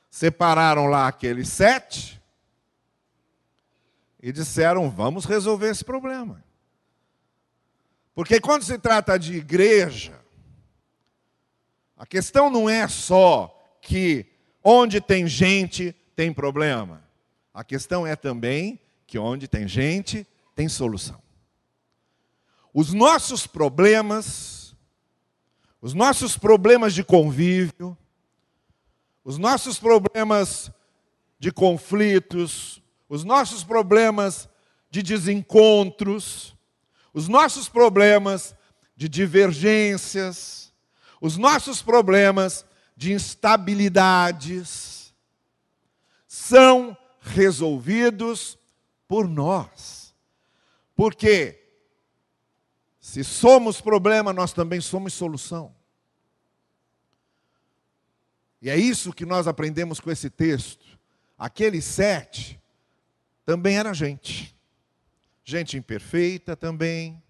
Separaram 0.08 0.86
lá 0.86 1.08
aqueles 1.08 1.48
sete 1.48 2.22
e 4.22 4.30
disseram: 4.30 4.88
vamos 4.88 5.24
resolver 5.24 5.68
esse 5.68 5.84
problema. 5.84 6.44
Porque 8.14 8.40
quando 8.40 8.62
se 8.62 8.78
trata 8.78 9.18
de 9.18 9.34
igreja, 9.34 10.23
a 11.96 12.06
questão 12.06 12.50
não 12.50 12.68
é 12.68 12.88
só 12.88 13.78
que 13.80 14.26
onde 14.62 15.00
tem 15.00 15.26
gente 15.26 15.94
tem 16.16 16.32
problema. 16.32 17.02
A 17.52 17.62
questão 17.62 18.06
é 18.06 18.16
também 18.16 18.80
que 19.06 19.18
onde 19.18 19.46
tem 19.46 19.68
gente 19.68 20.26
tem 20.54 20.68
solução. 20.68 21.22
Os 22.72 22.92
nossos 22.92 23.46
problemas, 23.46 24.74
os 25.80 25.94
nossos 25.94 26.36
problemas 26.36 26.92
de 26.94 27.04
convívio, 27.04 27.96
os 29.22 29.38
nossos 29.38 29.78
problemas 29.78 30.72
de 31.38 31.52
conflitos, 31.52 32.82
os 33.08 33.22
nossos 33.22 33.62
problemas 33.62 34.48
de 34.90 35.02
desencontros, 35.02 36.56
os 37.12 37.28
nossos 37.28 37.68
problemas 37.68 38.54
de 38.96 39.08
divergências, 39.08 40.63
os 41.24 41.38
nossos 41.38 41.80
problemas 41.80 42.66
de 42.94 43.14
instabilidades 43.14 45.14
são 46.26 46.94
resolvidos 47.18 48.58
por 49.08 49.26
nós. 49.26 50.14
Porque 50.94 51.66
se 53.00 53.24
somos 53.24 53.80
problema, 53.80 54.34
nós 54.34 54.52
também 54.52 54.82
somos 54.82 55.14
solução. 55.14 55.74
E 58.60 58.68
é 58.68 58.76
isso 58.76 59.10
que 59.10 59.24
nós 59.24 59.48
aprendemos 59.48 60.00
com 60.00 60.10
esse 60.10 60.28
texto. 60.28 60.84
Aqueles 61.38 61.86
sete 61.86 62.60
também 63.46 63.78
era 63.78 63.94
gente. 63.94 64.54
Gente 65.42 65.78
imperfeita 65.78 66.54
também, 66.54 67.22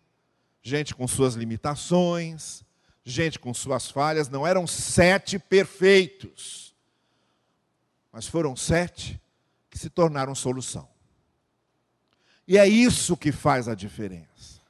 gente 0.64 0.96
com 0.96 1.06
suas 1.06 1.34
limitações, 1.34 2.64
gente 3.04 3.38
com 3.38 3.52
suas 3.52 3.90
falhas. 3.90 4.28
Não 4.28 4.46
eram 4.46 4.66
sete 4.66 5.38
perfeitos, 5.38 6.74
mas 8.10 8.26
foram 8.26 8.56
sete 8.56 9.20
que 9.68 9.78
se 9.78 9.90
tornaram 9.90 10.34
solução. 10.34 10.88
E 12.46 12.58
é 12.58 12.66
isso 12.66 13.16
que 13.16 13.32
faz 13.32 13.68
a 13.68 13.74
diferença. 13.74 14.62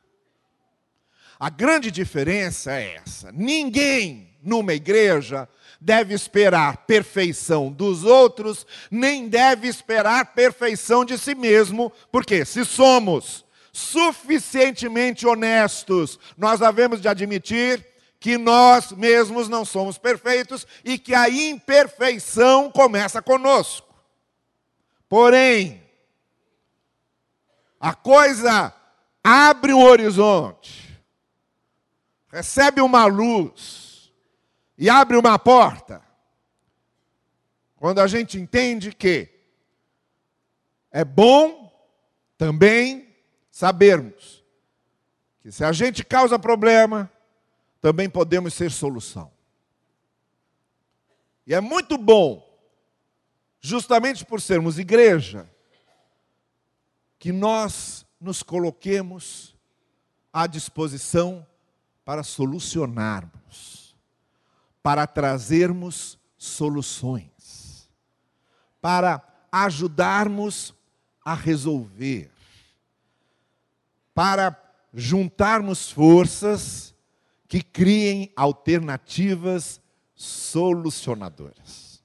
A 1.39 1.51
grande 1.51 1.91
diferença 1.91 2.73
é 2.73 2.97
essa: 2.97 3.31
ninguém 3.33 4.37
numa 4.43 4.75
igreja 4.75 5.49
deve 5.81 6.15
esperar 6.15 6.87
perfeição 6.87 7.71
dos 7.71 8.05
outros, 8.05 8.67
nem 8.91 9.29
deve 9.29 9.69
esperar 9.69 10.35
perfeição 10.35 11.05
de 11.05 11.19
si 11.19 11.35
mesmo, 11.35 11.93
porque 12.11 12.45
se 12.45 12.65
somos 12.65 13.45
suficientemente 13.73 15.27
honestos, 15.27 16.19
nós 16.39 16.63
havemos 16.63 17.01
de 17.01 17.09
admitir 17.09 17.85
que 18.25 18.39
nós 18.39 18.91
mesmos 18.91 19.51
não 19.51 19.67
somos 19.67 19.99
perfeitos 19.99 20.67
e 20.83 20.99
que 20.99 21.15
a 21.15 21.29
imperfeição 21.29 22.71
começa 22.71 23.21
conosco. 23.21 23.95
Porém, 25.07 25.83
a 27.79 27.93
coisa 27.93 28.75
abre 29.23 29.75
um 29.75 29.83
horizonte 29.83 30.85
recebe 32.33 32.81
uma 32.81 33.05
luz 33.05 34.11
e 34.79 34.89
abre 34.89 35.19
uma 35.19 35.39
porta, 35.39 36.03
quando 37.77 37.99
a 37.99 38.07
gente 38.07 38.41
entende 38.41 38.91
que 38.91 39.29
é 40.91 41.05
bom 41.05 41.71
também 42.39 43.15
sabermos 43.51 44.43
que 45.43 45.53
se 45.53 45.63
a 45.63 45.73
gente 45.73 46.03
causa 46.03 46.39
problema, 46.39 47.13
também 47.85 48.09
podemos 48.09 48.55
ser 48.55 48.71
solução. 48.71 49.31
E 51.47 51.53
é 51.53 51.61
muito 51.61 51.99
bom, 51.99 52.43
justamente 53.61 54.25
por 54.25 54.41
sermos 54.41 54.79
igreja, 54.79 55.47
que 57.19 57.31
nós 57.31 58.07
nos 58.19 58.43
coloquemos 58.43 59.55
à 60.33 60.47
disposição 60.47 61.47
para 62.07 62.23
solucionarmos, 62.23 63.95
para 64.83 65.07
trazermos 65.07 66.19
soluções, 66.39 67.91
para 68.81 69.23
ajudarmos 69.53 70.73
a 71.23 71.35
resolver, 71.35 72.31
para 74.15 74.59
juntarmos 74.95 75.91
forças 75.91 76.94
que 77.55 77.63
criem 77.63 78.33
alternativas 78.35 79.81
solucionadoras. 80.17 82.03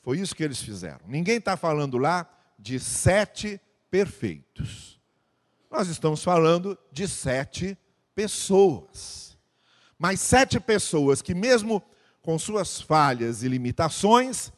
Foi 0.00 0.20
isso 0.20 0.36
que 0.36 0.44
eles 0.44 0.62
fizeram. 0.62 1.00
Ninguém 1.08 1.38
está 1.38 1.56
falando 1.56 1.98
lá 1.98 2.32
de 2.56 2.78
sete 2.78 3.60
perfeitos. 3.90 5.00
Nós 5.68 5.88
estamos 5.88 6.22
falando 6.22 6.78
de 6.92 7.08
sete 7.08 7.76
pessoas. 8.14 9.36
Mas 9.98 10.20
sete 10.20 10.60
pessoas 10.60 11.20
que, 11.20 11.34
mesmo 11.34 11.82
com 12.20 12.38
suas 12.38 12.80
falhas 12.80 13.42
e 13.42 13.48
limitações, 13.48 14.52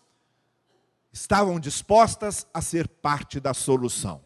estavam 1.10 1.58
dispostas 1.58 2.46
a 2.52 2.60
ser 2.60 2.86
parte 2.86 3.40
da 3.40 3.54
solução. 3.54 4.22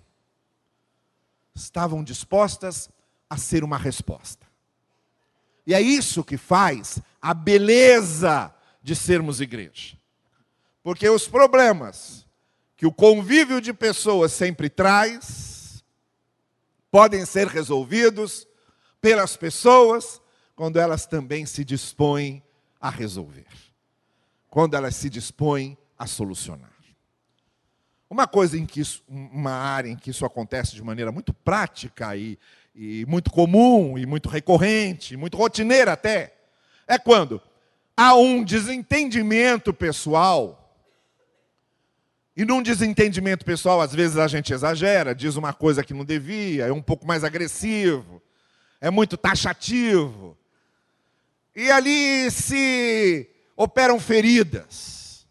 Estavam 1.55 2.03
dispostas 2.03 2.91
a 3.31 3.37
ser 3.37 3.63
uma 3.63 3.79
resposta. 3.79 4.48
E 5.69 5.75
é 5.75 5.83
isso 5.83 6.25
que 6.25 6.39
faz 6.39 6.99
a 7.21 7.35
beleza 7.35 8.51
de 8.83 8.97
sermos 8.97 9.39
igreja. 9.39 9.99
Porque 10.83 11.07
os 11.07 11.29
problemas 11.29 12.27
que 12.75 12.87
o 12.87 12.93
convívio 12.93 13.61
de 13.61 13.75
pessoas 13.75 14.33
sempre 14.33 14.71
traz 14.71 15.85
podem 16.91 17.27
ser 17.27 17.49
resolvidos 17.49 18.49
pelas 18.99 19.37
pessoas 19.37 20.23
quando 20.57 20.79
elas 20.79 21.05
também 21.05 21.45
se 21.45 21.63
dispõem 21.67 22.43
a 22.81 22.89
resolver, 22.89 23.47
quando 24.49 24.73
elas 24.73 24.97
se 24.97 25.11
dispõem 25.11 25.77
a 25.99 26.07
solucionar. 26.07 26.73
Uma 28.09 28.27
coisa 28.27 28.57
em 28.57 28.65
que 28.65 28.81
isso, 28.81 29.05
uma 29.07 29.53
área 29.53 29.91
em 29.91 29.97
que 29.97 30.09
isso 30.09 30.25
acontece 30.25 30.75
de 30.75 30.83
maneira 30.83 31.13
muito 31.13 31.35
prática 31.35 32.17
e, 32.17 32.39
e 32.81 33.05
muito 33.07 33.33
comum 33.33 33.99
e 33.99 34.07
muito 34.07 34.29
recorrente, 34.29 35.17
muito 35.17 35.37
rotineira 35.37 35.95
até, 35.95 36.33
é 36.87 36.97
quando 36.97 37.43
há 37.97 38.15
um 38.15 38.45
desentendimento 38.45 39.75
pessoal. 39.75 40.55
E 42.37 42.45
num 42.45 42.63
desentendimento 42.63 43.45
pessoal, 43.45 43.81
às 43.81 43.93
vezes 43.93 44.17
a 44.17 44.29
gente 44.29 44.53
exagera, 44.53 45.13
diz 45.13 45.35
uma 45.35 45.53
coisa 45.53 45.83
que 45.83 45.93
não 45.93 46.05
devia, 46.05 46.67
é 46.67 46.73
um 46.73 46.81
pouco 46.81 47.05
mais 47.05 47.25
agressivo, 47.25 48.23
é 48.81 48.91
muito 48.91 49.17
taxativo. 49.17 50.39
E 51.57 51.73
ali 51.73 52.31
se 52.31 53.29
operam 53.57 53.99
feridas. 53.99 55.27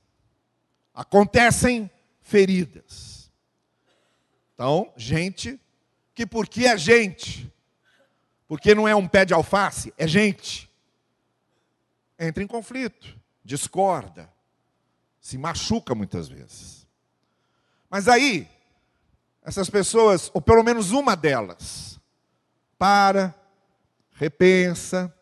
Acontecem 0.93 1.89
feridas. 2.21 3.31
Então, 4.53 4.91
gente 4.97 5.57
que 6.17 6.25
porque 6.25 6.65
é 6.65 6.75
gente, 6.75 7.53
porque 8.47 8.73
não 8.73 8.87
é 8.87 8.95
um 8.95 9.07
pé 9.07 9.23
de 9.23 9.35
alface, 9.35 9.93
é 9.99 10.07
gente, 10.07 10.67
entra 12.17 12.43
em 12.43 12.47
conflito, 12.47 13.15
discorda, 13.43 14.27
se 15.21 15.37
machuca 15.37 15.93
muitas 15.93 16.27
vezes. 16.27 16.87
Mas 17.87 18.07
aí, 18.07 18.49
essas 19.43 19.69
pessoas, 19.69 20.31
ou 20.33 20.41
pelo 20.41 20.63
menos 20.63 20.89
uma 20.89 21.15
delas, 21.15 21.99
para, 22.79 23.35
repensa, 24.13 25.15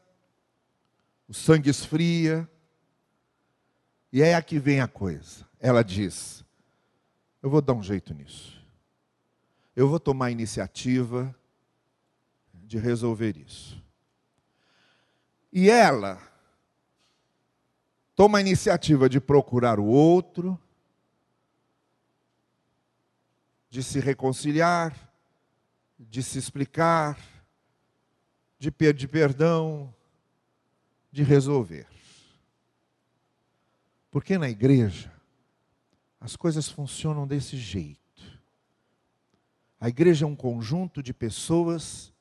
o 1.27 1.33
sangue 1.33 1.69
esfria, 1.69 2.49
e 4.13 4.21
é 4.21 4.33
aqui 4.33 4.59
vem 4.59 4.79
a 4.79 4.87
coisa. 4.87 5.45
Ela 5.59 5.83
diz: 5.83 6.45
Eu 7.43 7.49
vou 7.49 7.61
dar 7.61 7.73
um 7.73 7.83
jeito 7.83 8.13
nisso. 8.13 8.54
Eu 9.75 9.89
vou 9.89 9.99
tomar 9.99 10.27
a 10.27 10.31
iniciativa 10.31 11.35
de 12.53 12.77
resolver 12.77 13.37
isso. 13.37 13.83
E 15.51 15.69
ela 15.69 16.21
toma 18.15 18.37
a 18.37 18.41
iniciativa 18.41 19.09
de 19.09 19.19
procurar 19.19 19.79
o 19.79 19.85
outro, 19.85 20.59
de 23.69 23.83
se 23.83 23.99
reconciliar, 23.99 24.95
de 25.99 26.23
se 26.23 26.37
explicar, 26.37 27.19
de 28.57 28.71
pedir 28.71 29.09
perdão, 29.09 29.93
de 31.11 31.23
resolver. 31.23 31.87
Porque 34.09 34.37
na 34.37 34.49
igreja 34.49 35.11
as 36.21 36.37
coisas 36.37 36.69
funcionam 36.69 37.27
desse 37.27 37.57
jeito. 37.57 38.04
A 39.85 39.87
igreja 39.87 40.25
é 40.25 40.27
um 40.27 40.35
conjunto 40.35 41.03
de 41.03 41.13
pessoas 41.13 42.11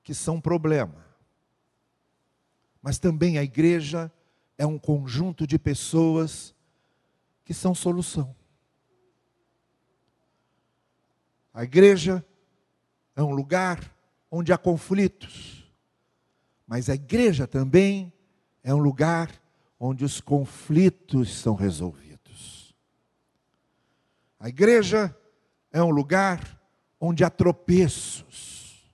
que 0.00 0.14
são 0.14 0.40
problema. 0.40 1.04
Mas 2.80 3.00
também 3.00 3.36
a 3.36 3.42
igreja 3.42 4.12
é 4.56 4.64
um 4.64 4.78
conjunto 4.78 5.44
de 5.44 5.58
pessoas 5.58 6.54
que 7.44 7.52
são 7.52 7.74
solução. 7.74 8.32
A 11.52 11.64
igreja 11.64 12.24
é 13.16 13.24
um 13.24 13.32
lugar 13.32 13.92
onde 14.30 14.52
há 14.52 14.56
conflitos, 14.56 15.68
Mas 16.64 16.88
a 16.88 16.94
igreja 16.94 17.44
também 17.44 18.12
é 18.62 18.72
um 18.72 18.78
lugar 18.78 19.32
onde 19.80 20.04
os 20.04 20.20
conflitos 20.20 21.40
são 21.40 21.56
resolvidos. 21.56 22.72
A 24.38 24.48
igreja 24.48 25.12
é 25.72 25.82
um 25.82 25.90
lugar 25.90 26.56
onde 27.00 27.24
há 27.24 27.30
tropeços. 27.30 28.84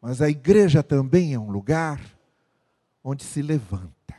Mas 0.00 0.20
a 0.20 0.28
igreja 0.28 0.82
também 0.82 1.34
é 1.34 1.38
um 1.38 1.50
lugar 1.50 2.00
onde 3.02 3.24
se 3.24 3.40
levanta, 3.42 4.14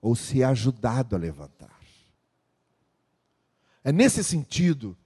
ou 0.00 0.16
se 0.16 0.42
é 0.42 0.44
ajudado 0.44 1.14
a 1.14 1.18
levantar. 1.18 1.80
É 3.84 3.92
nesse 3.92 4.22
sentido 4.22 4.96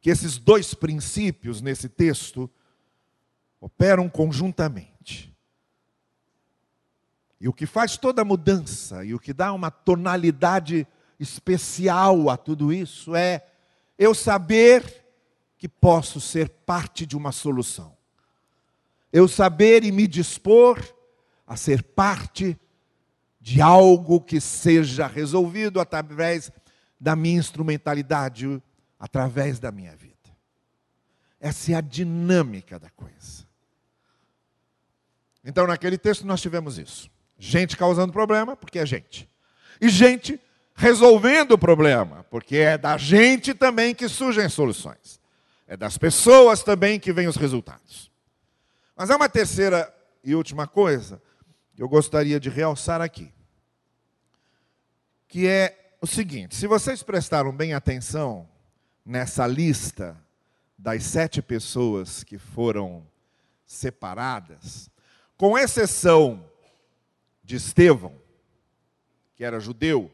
que 0.00 0.10
esses 0.10 0.38
dois 0.38 0.72
princípios 0.72 1.60
nesse 1.60 1.88
texto 1.88 2.50
operam 3.60 4.08
conjuntamente. 4.08 5.34
E 7.40 7.48
o 7.48 7.52
que 7.52 7.66
faz 7.66 7.96
toda 7.96 8.22
a 8.22 8.24
mudança 8.24 9.04
e 9.04 9.14
o 9.14 9.18
que 9.18 9.32
dá 9.32 9.52
uma 9.52 9.70
tonalidade 9.70 10.86
especial 11.18 12.30
a 12.30 12.36
tudo 12.36 12.72
isso 12.72 13.14
é 13.14 13.46
eu 13.98 14.14
saber 14.14 14.99
que 15.60 15.68
posso 15.68 16.22
ser 16.22 16.48
parte 16.48 17.04
de 17.04 17.14
uma 17.14 17.32
solução. 17.32 17.94
Eu 19.12 19.28
saber 19.28 19.84
e 19.84 19.92
me 19.92 20.06
dispor 20.06 20.82
a 21.46 21.54
ser 21.54 21.82
parte 21.82 22.58
de 23.38 23.60
algo 23.60 24.22
que 24.22 24.40
seja 24.40 25.06
resolvido 25.06 25.78
através 25.78 26.50
da 26.98 27.14
minha 27.14 27.38
instrumentalidade, 27.38 28.62
através 28.98 29.58
da 29.58 29.70
minha 29.70 29.94
vida. 29.94 30.14
Essa 31.38 31.72
é 31.72 31.74
a 31.74 31.82
dinâmica 31.82 32.78
da 32.78 32.88
coisa. 32.88 33.46
Então, 35.44 35.66
naquele 35.66 35.98
texto, 35.98 36.26
nós 36.26 36.40
tivemos 36.40 36.78
isso. 36.78 37.10
Gente 37.38 37.76
causando 37.76 38.14
problema, 38.14 38.56
porque 38.56 38.78
é 38.78 38.86
gente. 38.86 39.28
E 39.78 39.90
gente 39.90 40.40
resolvendo 40.74 41.52
o 41.52 41.58
problema, 41.58 42.24
porque 42.30 42.56
é 42.56 42.78
da 42.78 42.96
gente 42.96 43.52
também 43.52 43.94
que 43.94 44.08
surgem 44.08 44.48
soluções. 44.48 45.19
É 45.70 45.76
das 45.76 45.96
pessoas 45.96 46.64
também 46.64 46.98
que 46.98 47.12
vêm 47.12 47.28
os 47.28 47.36
resultados. 47.36 48.10
Mas 48.96 49.08
há 49.08 49.14
uma 49.14 49.28
terceira 49.28 49.88
e 50.24 50.34
última 50.34 50.66
coisa 50.66 51.22
que 51.76 51.80
eu 51.80 51.88
gostaria 51.88 52.40
de 52.40 52.50
realçar 52.50 53.00
aqui, 53.00 53.32
que 55.28 55.46
é 55.46 55.94
o 56.00 56.08
seguinte: 56.08 56.56
se 56.56 56.66
vocês 56.66 57.04
prestaram 57.04 57.56
bem 57.56 57.72
atenção 57.72 58.48
nessa 59.06 59.46
lista 59.46 60.20
das 60.76 61.04
sete 61.04 61.40
pessoas 61.40 62.24
que 62.24 62.36
foram 62.36 63.06
separadas, 63.64 64.90
com 65.36 65.56
exceção 65.56 66.44
de 67.44 67.54
Estevão, 67.54 68.20
que 69.36 69.44
era 69.44 69.60
judeu, 69.60 70.10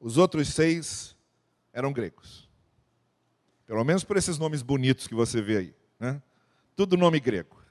os 0.00 0.16
outros 0.16 0.48
seis 0.48 1.14
eram 1.70 1.92
gregos. 1.92 2.47
Pelo 3.68 3.84
menos 3.84 4.02
por 4.02 4.16
esses 4.16 4.38
nomes 4.38 4.62
bonitos 4.62 5.06
que 5.06 5.14
você 5.14 5.42
vê 5.42 5.58
aí. 5.58 5.76
Né? 6.00 6.22
Tudo 6.74 6.96
nome 6.96 7.20
grego. 7.20 7.62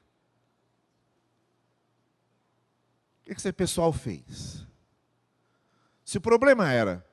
O 3.19 3.23
que 3.25 3.31
esse 3.31 3.51
pessoal 3.51 3.91
fez? 3.91 4.63
Se 6.05 6.19
o 6.19 6.21
problema 6.21 6.71
era 6.71 7.03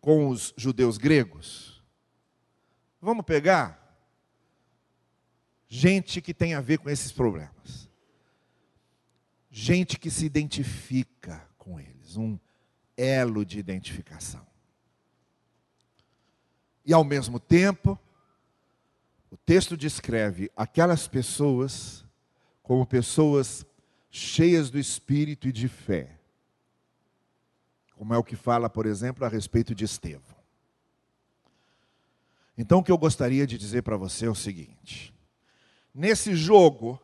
com 0.00 0.28
os 0.28 0.54
judeus 0.56 0.96
gregos, 0.96 1.84
vamos 3.02 3.22
pegar 3.22 4.00
gente 5.68 6.22
que 6.22 6.32
tem 6.32 6.54
a 6.54 6.60
ver 6.62 6.78
com 6.78 6.88
esses 6.88 7.12
problemas. 7.12 7.86
Gente 9.50 9.98
que 9.98 10.10
se 10.10 10.24
identifica 10.24 11.46
com 11.58 11.78
eles, 11.78 12.16
um 12.16 12.38
elo 12.96 13.44
de 13.44 13.58
identificação. 13.58 14.46
E 16.82 16.94
ao 16.94 17.04
mesmo 17.04 17.38
tempo, 17.38 18.00
texto 19.46 19.76
descreve 19.76 20.50
aquelas 20.56 21.06
pessoas 21.06 22.04
como 22.64 22.84
pessoas 22.84 23.64
cheias 24.10 24.70
do 24.70 24.78
espírito 24.78 25.46
e 25.46 25.52
de 25.52 25.68
fé. 25.68 26.18
Como 27.94 28.12
é 28.12 28.18
o 28.18 28.24
que 28.24 28.34
fala, 28.34 28.68
por 28.68 28.84
exemplo, 28.84 29.24
a 29.24 29.28
respeito 29.28 29.72
de 29.72 29.84
Estevão. 29.84 30.36
Então, 32.58 32.80
o 32.80 32.82
que 32.82 32.90
eu 32.90 32.98
gostaria 32.98 33.46
de 33.46 33.56
dizer 33.56 33.82
para 33.82 33.96
você 33.96 34.26
é 34.26 34.30
o 34.30 34.34
seguinte: 34.34 35.14
nesse 35.94 36.34
jogo 36.34 37.00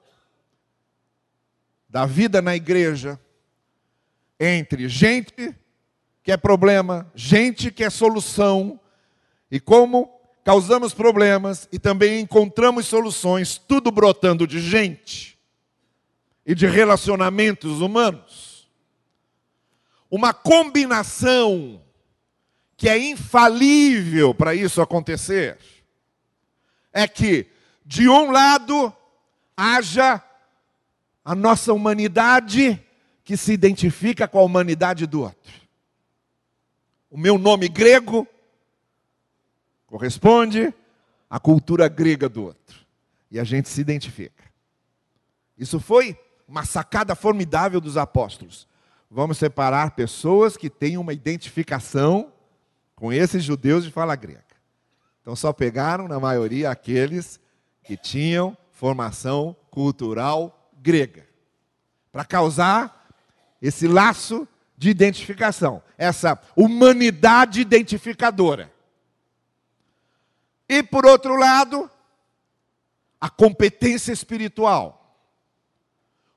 da 1.88 2.06
vida 2.06 2.42
na 2.42 2.56
igreja, 2.56 3.20
entre 4.40 4.88
gente 4.88 5.54
que 6.22 6.32
é 6.32 6.36
problema, 6.36 7.10
gente 7.14 7.70
que 7.70 7.84
é 7.84 7.90
solução, 7.90 8.80
e 9.50 9.60
como 9.60 10.21
causamos 10.44 10.92
problemas 10.92 11.68
e 11.70 11.78
também 11.78 12.20
encontramos 12.20 12.86
soluções, 12.86 13.58
tudo 13.58 13.90
brotando 13.90 14.46
de 14.46 14.60
gente 14.60 15.38
e 16.44 16.54
de 16.54 16.66
relacionamentos 16.66 17.80
humanos. 17.80 18.68
Uma 20.10 20.34
combinação 20.34 21.80
que 22.76 22.88
é 22.88 22.98
infalível 22.98 24.34
para 24.34 24.54
isso 24.54 24.82
acontecer 24.82 25.58
é 26.92 27.06
que 27.06 27.46
de 27.86 28.08
um 28.08 28.30
lado 28.30 28.92
haja 29.56 30.22
a 31.24 31.34
nossa 31.34 31.72
humanidade 31.72 32.82
que 33.24 33.36
se 33.36 33.52
identifica 33.52 34.26
com 34.26 34.38
a 34.38 34.42
humanidade 34.42 35.06
do 35.06 35.22
outro. 35.22 35.52
O 37.08 37.16
meu 37.16 37.38
nome 37.38 37.68
grego 37.68 38.26
corresponde 39.92 40.72
à 41.28 41.38
cultura 41.38 41.86
grega 41.86 42.26
do 42.26 42.44
outro. 42.44 42.80
E 43.30 43.38
a 43.38 43.44
gente 43.44 43.68
se 43.68 43.78
identifica. 43.78 44.42
Isso 45.58 45.78
foi 45.78 46.18
uma 46.48 46.64
sacada 46.64 47.14
formidável 47.14 47.78
dos 47.78 47.98
apóstolos. 47.98 48.66
Vamos 49.10 49.36
separar 49.36 49.90
pessoas 49.90 50.56
que 50.56 50.70
têm 50.70 50.96
uma 50.96 51.12
identificação 51.12 52.32
com 52.96 53.12
esses 53.12 53.44
judeus 53.44 53.84
de 53.84 53.90
fala 53.90 54.16
grega. 54.16 54.42
Então 55.20 55.36
só 55.36 55.52
pegaram, 55.52 56.08
na 56.08 56.18
maioria, 56.18 56.70
aqueles 56.70 57.38
que 57.84 57.94
tinham 57.94 58.56
formação 58.70 59.54
cultural 59.70 60.72
grega, 60.80 61.26
para 62.10 62.24
causar 62.24 63.10
esse 63.60 63.86
laço 63.86 64.48
de 64.74 64.88
identificação, 64.88 65.82
essa 65.98 66.40
humanidade 66.56 67.60
identificadora. 67.60 68.72
E 70.68 70.82
por 70.82 71.04
outro 71.06 71.36
lado, 71.36 71.90
a 73.20 73.28
competência 73.28 74.12
espiritual, 74.12 75.18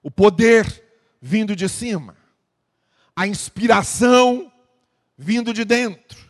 o 0.04 0.12
poder 0.12 0.84
vindo 1.22 1.56
de 1.56 1.68
cima, 1.68 2.16
a 3.16 3.26
inspiração 3.28 4.52
vindo 5.18 5.54
de 5.54 5.64
dentro. 5.64 6.26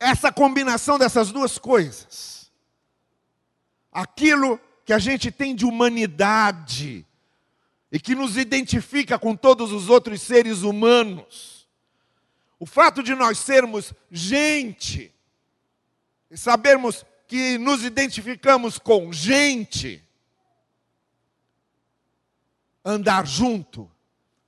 Essa 0.00 0.30
combinação 0.32 0.98
dessas 0.98 1.32
duas 1.32 1.58
coisas 1.58 2.38
aquilo 3.98 4.60
que 4.84 4.92
a 4.92 4.98
gente 4.98 5.30
tem 5.30 5.54
de 5.54 5.64
humanidade 5.64 7.04
e 7.90 7.98
que 7.98 8.14
nos 8.14 8.36
identifica 8.36 9.18
com 9.18 9.34
todos 9.34 9.72
os 9.72 9.88
outros 9.88 10.22
seres 10.22 10.62
humanos. 10.62 11.66
O 12.60 12.66
fato 12.66 13.02
de 13.02 13.14
nós 13.14 13.38
sermos 13.38 13.92
gente 14.10 15.12
e 16.30 16.36
sabermos 16.36 17.04
que 17.26 17.58
nos 17.58 17.84
identificamos 17.84 18.78
com 18.78 19.12
gente, 19.12 20.02
andar 22.84 23.26
junto 23.26 23.90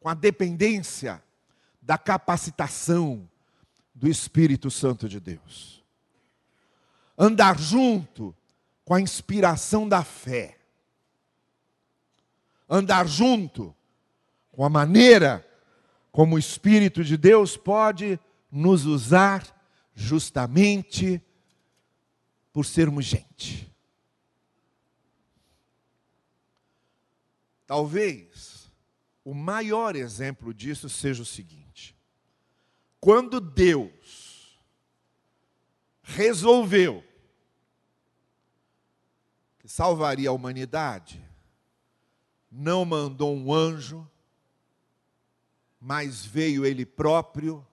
com 0.01 0.09
a 0.09 0.15
dependência 0.15 1.23
da 1.83 1.99
capacitação 1.99 3.29
do 3.95 4.09
Espírito 4.09 4.71
Santo 4.71 5.09
de 5.09 5.21
Deus. 5.21 5.85
Andar 7.19 7.59
junto 7.59 8.35
com 8.85 8.95
a 8.95 9.01
inspiração 9.01 9.87
da 9.87 10.03
fé. 10.03 10.57
Andar 12.69 13.07
junto 13.07 13.75
com 14.53 14.65
a 14.65 14.71
maneira 14.71 15.47
como 16.11 16.37
o 16.37 16.39
Espírito 16.39 17.05
de 17.05 17.17
Deus 17.17 17.57
pode 17.57 18.19
nos 18.51 18.87
usar 18.87 19.45
justamente 19.95 21.23
por 22.53 22.65
sermos 22.65 23.05
gente. 23.05 23.71
Talvez 27.67 28.71
o 29.25 29.35
maior 29.35 29.95
exemplo 29.95 30.53
disso 30.53 30.89
seja 30.89 31.23
o 31.23 31.27
seguinte: 31.27 31.97
quando 33.01 33.41
Deus 33.41 34.59
resolveu 36.03 37.05
salvaria 39.71 40.29
a 40.31 40.33
humanidade, 40.33 41.25
não 42.51 42.85
mandou 42.85 43.37
um 43.37 43.55
anjo, 43.55 44.11
mas 45.81 46.27
veio 46.27 46.67
ele 46.67 46.85
próprio, 46.85 47.65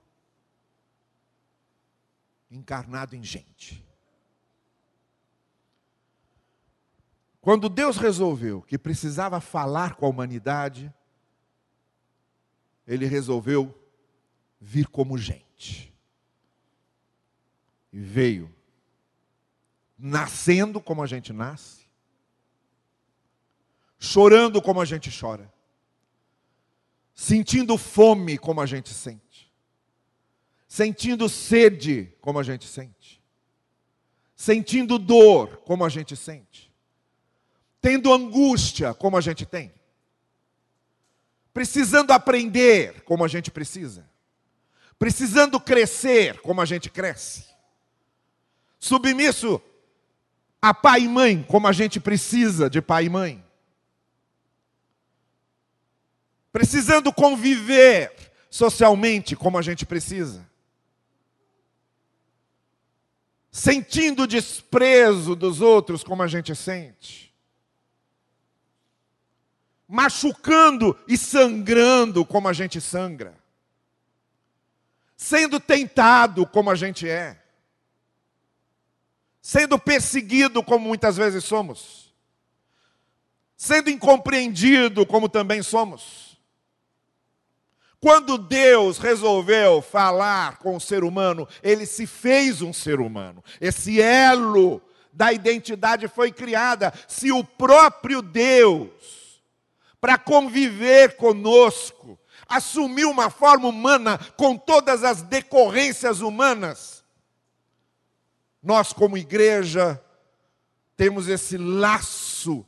encarnado 2.52 3.16
em 3.16 3.24
gente. 3.24 3.84
Quando 7.48 7.70
Deus 7.70 7.96
resolveu 7.96 8.62
que 8.62 8.78
precisava 8.78 9.40
falar 9.40 9.96
com 9.96 10.06
a 10.06 10.10
humanidade, 10.10 10.94
ele 12.86 13.06
resolveu 13.06 13.74
vir 14.60 14.86
como 14.90 15.18
gente. 15.18 15.96
E 17.94 18.02
veio 18.02 18.54
nascendo 19.98 20.82
como 20.82 21.02
a 21.02 21.08
gente 21.08 21.32
nasce, 21.32 21.88
chorando 23.98 24.62
como 24.62 24.82
a 24.82 24.86
gente 24.86 25.10
chora, 25.10 25.50
sentindo 27.14 27.78
fome 27.78 28.38
como 28.38 28.60
a 28.60 28.66
gente 28.66 28.90
sente, 28.90 29.50
sentindo 30.68 31.30
sede 31.30 32.14
como 32.20 32.40
a 32.40 32.44
gente 32.44 32.68
sente, 32.68 33.24
sentindo 34.36 35.00
dor 35.00 35.60
como 35.60 35.86
a 35.86 35.90
gente 35.90 36.14
sente, 36.14 36.67
tendo 37.88 38.14
angústia 38.14 38.94
como 38.94 39.16
a 39.16 39.22
gente 39.22 39.46
tem, 39.46 39.74
precisando 41.54 42.12
aprender 42.12 43.02
como 43.04 43.24
a 43.24 43.30
gente 43.30 43.50
precisa, 43.50 44.06
precisando 45.00 45.58
crescer 45.58 46.42
como 46.42 46.60
a 46.60 46.66
gente 46.66 46.90
cresce, 46.90 47.46
submisso 48.78 49.62
a 50.62 50.74
pai 50.74 51.04
e 51.04 51.08
mãe 51.08 51.42
como 51.44 51.66
a 51.66 51.72
gente 51.72 51.98
precisa 51.98 52.70
de 52.70 52.82
pai 52.82 53.06
e 53.06 53.10
mãe. 53.10 53.46
Precisando 56.52 57.14
conviver 57.14 58.12
socialmente 58.50 59.34
como 59.34 59.58
a 59.58 59.62
gente 59.62 59.86
precisa, 59.86 60.46
sentindo 63.50 64.28
desprezo 64.28 65.38
dos 65.38 65.62
outros 65.62 66.04
como 66.04 66.22
a 66.22 66.28
gente 66.28 66.54
sente, 66.54 67.27
machucando 69.88 70.98
e 71.08 71.18
sangrando 71.18 72.26
como 72.26 72.48
a 72.48 72.54
gente 72.54 72.82
sangra, 72.82 73.38
sendo 75.16 75.60
tentado 75.60 76.46
como 76.46 76.70
a 76.70 76.76
gente 76.76 77.10
é, 77.10 77.42
sendo 79.42 79.80
perseguido 79.80 80.62
como 80.62 80.88
muitas 80.88 81.16
vezes 81.16 81.44
somos, 81.44 82.14
sendo 83.56 83.90
incompreendido 83.90 85.06
como 85.06 85.30
também 85.30 85.64
somos 85.64 86.28
quando 88.00 88.38
Deus 88.38 89.00
resolveu 89.00 89.82
falar 89.82 90.58
com 90.58 90.76
o 90.76 90.82
ser 90.82 91.04
humano, 91.04 91.48
ele 91.64 91.86
se 91.86 92.06
fez 92.06 92.62
um 92.62 92.72
ser 92.72 93.00
humano. 93.00 93.44
Esse 93.60 94.00
elo 94.00 94.82
da 95.12 95.34
identidade 95.34 96.08
foi 96.08 96.32
criada. 96.32 96.94
Se 97.08 97.32
o 97.32 97.44
próprio 97.44 98.22
Deus, 98.22 98.92
para 100.00 100.18
conviver 100.18 101.16
conosco, 101.16 102.20
assumiu 102.48 103.10
uma 103.10 103.30
forma 103.30 103.68
humana 103.68 104.18
com 104.38 104.58
todas 104.58 105.04
as 105.04 105.22
decorrências 105.22 106.22
humanas, 106.22 107.04
nós, 108.62 108.92
como 108.92 109.18
igreja, 109.18 110.02
temos 110.96 111.28
esse 111.28 111.58
laço 111.58 112.66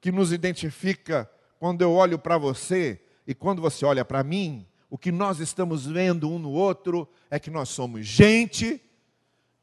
que 0.00 0.12
nos 0.12 0.32
identifica 0.32 1.30
quando 1.58 1.82
eu 1.82 1.92
olho 1.92 2.18
para 2.18 2.36
você 2.36 3.00
e 3.26 3.34
quando 3.34 3.62
você 3.62 3.86
olha 3.86 4.04
para 4.04 4.22
mim, 4.22 4.66
o 4.90 4.98
que 4.98 5.10
nós 5.10 5.40
estamos 5.40 5.86
vendo 5.86 6.30
um 6.30 6.38
no 6.38 6.50
outro 6.50 7.08
é 7.30 7.38
que 7.38 7.50
nós 7.50 7.70
somos 7.70 8.06
gente 8.06 8.82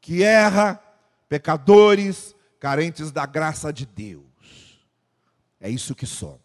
que 0.00 0.24
erra, 0.24 0.82
pecadores, 1.28 2.34
carentes 2.58 3.12
da 3.12 3.24
graça 3.24 3.72
de 3.72 3.86
Deus. 3.86 4.24
É 5.60 5.70
isso 5.70 5.94
que 5.94 6.06
somos. 6.06 6.41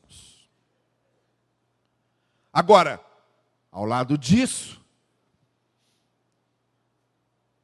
Agora, 2.57 2.99
ao 3.71 3.85
lado 3.85 4.17
disso, 4.17 4.83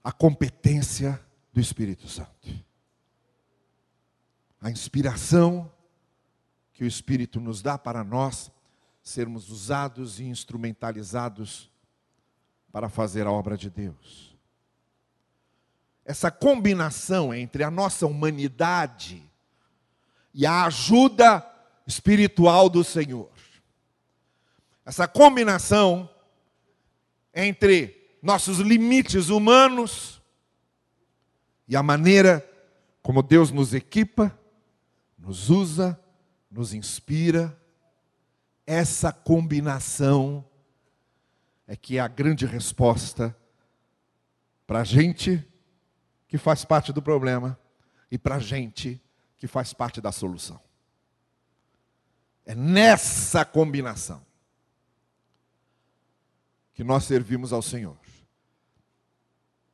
a 0.04 0.12
competência 0.12 1.20
do 1.52 1.60
Espírito 1.60 2.08
Santo. 2.08 2.48
A 4.62 4.70
inspiração 4.70 5.72
que 6.74 6.84
o 6.84 6.88
Espírito 6.88 7.40
nos 7.40 7.60
dá 7.60 7.76
para 7.76 8.04
nós 8.04 8.52
sermos 9.02 9.50
usados 9.50 10.20
e 10.20 10.26
instrumentalizados 10.26 11.72
para 12.72 12.88
fazer 12.88 13.26
a 13.26 13.32
obra 13.32 13.58
de 13.58 13.72
Deus. 13.72 14.38
Essa 16.06 16.30
combinação 16.30 17.34
entre 17.34 17.64
a 17.64 17.72
nossa 17.72 18.06
humanidade 18.06 19.28
e 20.36 20.46
a 20.46 20.66
ajuda 20.66 21.44
espiritual 21.88 22.70
do 22.70 22.84
Senhor. 22.84 23.33
Essa 24.86 25.08
combinação 25.08 26.10
entre 27.34 28.18
nossos 28.22 28.60
limites 28.60 29.30
humanos 29.30 30.22
e 31.68 31.76
a 31.76 31.84
maneira 31.84 32.48
como 33.02 33.22
Deus 33.22 33.52
nos 33.52 33.74
equipa, 33.74 34.38
nos 35.18 35.50
usa, 35.50 36.00
nos 36.50 36.74
inspira 36.74 37.58
essa 38.66 39.12
combinação 39.12 40.46
é 41.68 41.76
que 41.76 41.98
é 41.98 42.00
a 42.00 42.08
grande 42.08 42.46
resposta 42.46 43.36
para 44.66 44.82
a 44.82 44.84
gente 44.84 45.46
que 46.28 46.38
faz 46.38 46.64
parte 46.64 46.94
do 46.94 47.02
problema 47.02 47.60
e 48.10 48.18
para 48.18 48.36
a 48.36 48.40
gente 48.40 49.02
que 49.38 49.48
faz 49.48 49.74
parte 49.74 50.00
da 50.00 50.12
solução. 50.12 50.60
É 52.46 52.56
nessa 52.56 53.44
combinação 53.46 54.26
que 56.74 56.84
nós 56.84 57.04
servimos 57.04 57.54
ao 57.54 57.62
Senhor. 57.62 57.98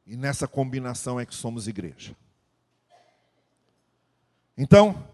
E 0.06 0.18
nessa 0.18 0.48
combinação 0.48 1.20
é 1.20 1.26
que 1.26 1.36
somos 1.36 1.68
igreja. 1.68 2.16
Então, 4.58 5.08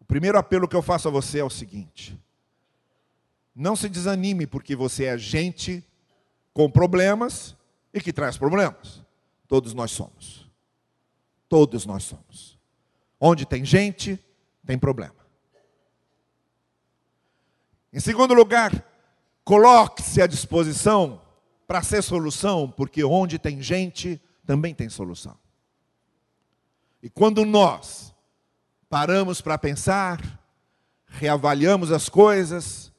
o 0.00 0.04
primeiro 0.04 0.38
apelo 0.38 0.66
que 0.66 0.74
eu 0.74 0.82
faço 0.82 1.06
a 1.06 1.10
você 1.10 1.38
é 1.38 1.44
o 1.44 1.50
seguinte: 1.50 2.18
não 3.54 3.76
se 3.76 3.88
desanime, 3.88 4.46
porque 4.46 4.74
você 4.74 5.04
é 5.04 5.18
gente 5.18 5.84
com 6.52 6.70
problemas 6.70 7.54
e 7.92 8.00
que 8.00 8.12
traz 8.12 8.36
problemas. 8.36 9.02
Todos 9.46 9.74
nós 9.74 9.90
somos. 9.90 10.50
Todos 11.48 11.84
nós 11.84 12.04
somos. 12.04 12.58
Onde 13.20 13.44
tem 13.44 13.64
gente, 13.64 14.18
tem 14.64 14.78
problema. 14.78 15.14
Em 17.92 18.00
segundo 18.00 18.32
lugar, 18.32 18.72
coloque-se 19.50 20.22
à 20.22 20.28
disposição 20.28 21.20
para 21.66 21.82
ser 21.82 22.02
solução, 22.02 22.70
porque 22.70 23.02
onde 23.02 23.36
tem 23.36 23.60
gente, 23.60 24.22
também 24.46 24.72
tem 24.72 24.88
solução. 24.88 25.36
E 27.02 27.10
quando 27.10 27.44
nós 27.44 28.14
paramos 28.88 29.40
para 29.40 29.58
pensar, 29.58 30.20
reavaliamos 31.04 31.90
as 31.90 32.08
coisas, 32.08 32.92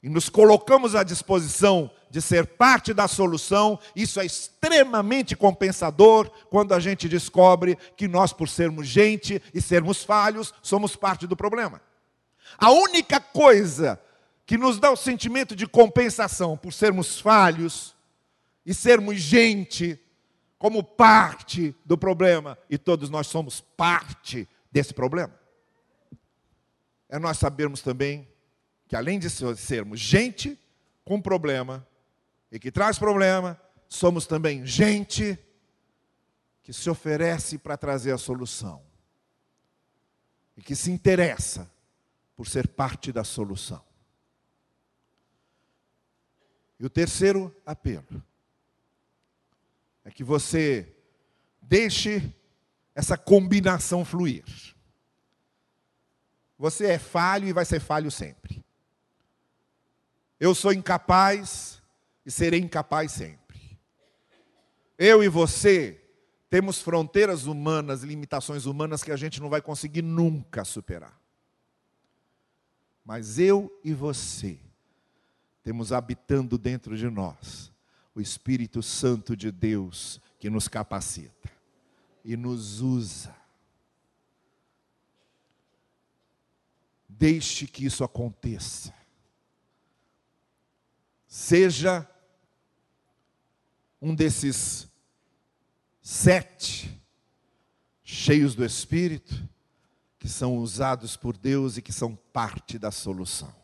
e 0.00 0.08
nos 0.08 0.28
colocamos 0.28 0.94
à 0.94 1.02
disposição 1.02 1.90
de 2.08 2.22
ser 2.22 2.46
parte 2.46 2.94
da 2.94 3.08
solução, 3.08 3.76
isso 3.96 4.20
é 4.20 4.24
extremamente 4.24 5.34
compensador 5.34 6.30
quando 6.50 6.72
a 6.72 6.78
gente 6.78 7.08
descobre 7.08 7.76
que 7.96 8.06
nós, 8.06 8.32
por 8.32 8.48
sermos 8.48 8.86
gente 8.86 9.42
e 9.52 9.60
sermos 9.60 10.04
falhos, 10.04 10.54
somos 10.62 10.94
parte 10.94 11.26
do 11.26 11.36
problema. 11.36 11.82
A 12.56 12.70
única 12.70 13.18
coisa 13.18 14.00
que 14.50 14.58
nos 14.58 14.80
dá 14.80 14.90
o 14.90 14.96
sentimento 14.96 15.54
de 15.54 15.64
compensação 15.64 16.56
por 16.56 16.72
sermos 16.72 17.20
falhos 17.20 17.94
e 18.66 18.74
sermos 18.74 19.20
gente 19.20 19.96
como 20.58 20.82
parte 20.82 21.72
do 21.84 21.96
problema, 21.96 22.58
e 22.68 22.76
todos 22.76 23.08
nós 23.10 23.28
somos 23.28 23.60
parte 23.60 24.48
desse 24.72 24.92
problema, 24.92 25.32
é 27.08 27.16
nós 27.16 27.38
sabermos 27.38 27.80
também 27.80 28.26
que 28.88 28.96
além 28.96 29.20
de 29.20 29.30
sermos 29.30 30.00
gente 30.00 30.58
com 31.04 31.22
problema 31.22 31.86
e 32.50 32.58
que 32.58 32.72
traz 32.72 32.98
problema, 32.98 33.56
somos 33.88 34.26
também 34.26 34.66
gente 34.66 35.38
que 36.64 36.72
se 36.72 36.90
oferece 36.90 37.56
para 37.56 37.76
trazer 37.76 38.10
a 38.10 38.18
solução 38.18 38.82
e 40.56 40.60
que 40.60 40.74
se 40.74 40.90
interessa 40.90 41.70
por 42.34 42.48
ser 42.48 42.66
parte 42.66 43.12
da 43.12 43.22
solução. 43.22 43.88
E 46.80 46.86
o 46.86 46.88
terceiro 46.88 47.54
apelo 47.66 48.24
é 50.02 50.10
que 50.10 50.24
você 50.24 50.96
deixe 51.60 52.34
essa 52.94 53.18
combinação 53.18 54.02
fluir. 54.02 54.42
Você 56.58 56.86
é 56.86 56.98
falho 56.98 57.46
e 57.46 57.52
vai 57.52 57.66
ser 57.66 57.80
falho 57.80 58.10
sempre. 58.10 58.64
Eu 60.40 60.54
sou 60.54 60.72
incapaz 60.72 61.82
e 62.24 62.30
serei 62.30 62.60
incapaz 62.60 63.12
sempre. 63.12 63.78
Eu 64.96 65.22
e 65.22 65.28
você 65.28 66.02
temos 66.48 66.80
fronteiras 66.80 67.44
humanas, 67.44 68.02
limitações 68.02 68.64
humanas 68.64 69.04
que 69.04 69.12
a 69.12 69.16
gente 69.16 69.38
não 69.38 69.50
vai 69.50 69.60
conseguir 69.60 70.00
nunca 70.00 70.64
superar. 70.64 71.20
Mas 73.04 73.38
eu 73.38 73.70
e 73.84 73.92
você 73.92 74.58
temos 75.70 75.92
habitando 75.92 76.58
dentro 76.58 76.96
de 76.96 77.08
nós 77.08 77.70
o 78.12 78.20
Espírito 78.20 78.82
Santo 78.82 79.36
de 79.36 79.52
Deus 79.52 80.20
que 80.36 80.50
nos 80.50 80.66
capacita 80.66 81.48
e 82.24 82.36
nos 82.36 82.80
usa. 82.80 83.32
Deixe 87.08 87.68
que 87.68 87.86
isso 87.86 88.02
aconteça. 88.02 88.92
Seja 91.28 92.04
um 94.02 94.12
desses 94.12 94.88
sete 96.02 97.00
cheios 98.02 98.56
do 98.56 98.64
Espírito 98.64 99.48
que 100.18 100.28
são 100.28 100.58
usados 100.58 101.16
por 101.16 101.36
Deus 101.36 101.76
e 101.76 101.82
que 101.82 101.92
são 101.92 102.16
parte 102.16 102.76
da 102.76 102.90
solução. 102.90 103.59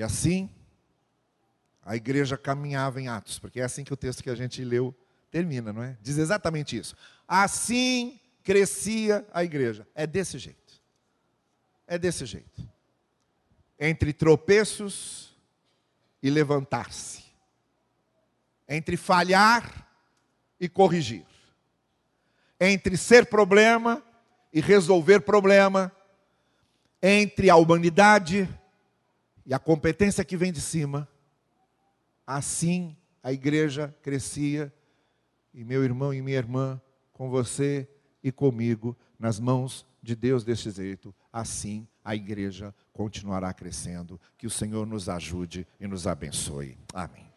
E 0.00 0.02
assim, 0.02 0.48
a 1.84 1.94
igreja 1.94 2.38
caminhava 2.38 3.02
em 3.02 3.08
Atos, 3.08 3.38
porque 3.38 3.60
é 3.60 3.64
assim 3.64 3.84
que 3.84 3.92
o 3.92 3.96
texto 3.98 4.22
que 4.22 4.30
a 4.30 4.34
gente 4.34 4.64
leu 4.64 4.96
termina, 5.30 5.74
não 5.74 5.82
é? 5.82 5.98
Diz 6.00 6.16
exatamente 6.16 6.74
isso. 6.74 6.96
Assim 7.28 8.18
crescia 8.42 9.28
a 9.30 9.44
igreja. 9.44 9.86
É 9.94 10.06
desse 10.06 10.38
jeito. 10.38 10.80
É 11.86 11.98
desse 11.98 12.24
jeito. 12.24 12.66
Entre 13.78 14.14
tropeços 14.14 15.36
e 16.22 16.30
levantar-se. 16.30 17.22
Entre 18.66 18.96
falhar 18.96 19.86
e 20.58 20.66
corrigir. 20.66 21.26
Entre 22.58 22.96
ser 22.96 23.26
problema 23.26 24.02
e 24.50 24.62
resolver 24.62 25.20
problema. 25.20 25.92
Entre 27.02 27.50
a 27.50 27.56
humanidade 27.56 28.48
e 29.50 29.54
a 29.54 29.58
competência 29.58 30.24
que 30.24 30.36
vem 30.36 30.52
de 30.52 30.60
cima. 30.60 31.08
Assim 32.24 32.96
a 33.20 33.32
igreja 33.32 33.92
crescia 34.00 34.72
e 35.52 35.64
meu 35.64 35.82
irmão 35.82 36.14
e 36.14 36.22
minha 36.22 36.38
irmã, 36.38 36.80
com 37.12 37.28
você 37.28 37.88
e 38.22 38.30
comigo, 38.30 38.96
nas 39.18 39.40
mãos 39.40 39.84
de 40.00 40.14
Deus 40.14 40.44
deste 40.44 40.70
jeito, 40.70 41.12
assim 41.32 41.88
a 42.04 42.14
igreja 42.14 42.72
continuará 42.92 43.52
crescendo. 43.52 44.20
Que 44.38 44.46
o 44.46 44.50
Senhor 44.50 44.86
nos 44.86 45.08
ajude 45.08 45.66
e 45.80 45.86
nos 45.88 46.06
abençoe. 46.06 46.78
Amém. 46.94 47.29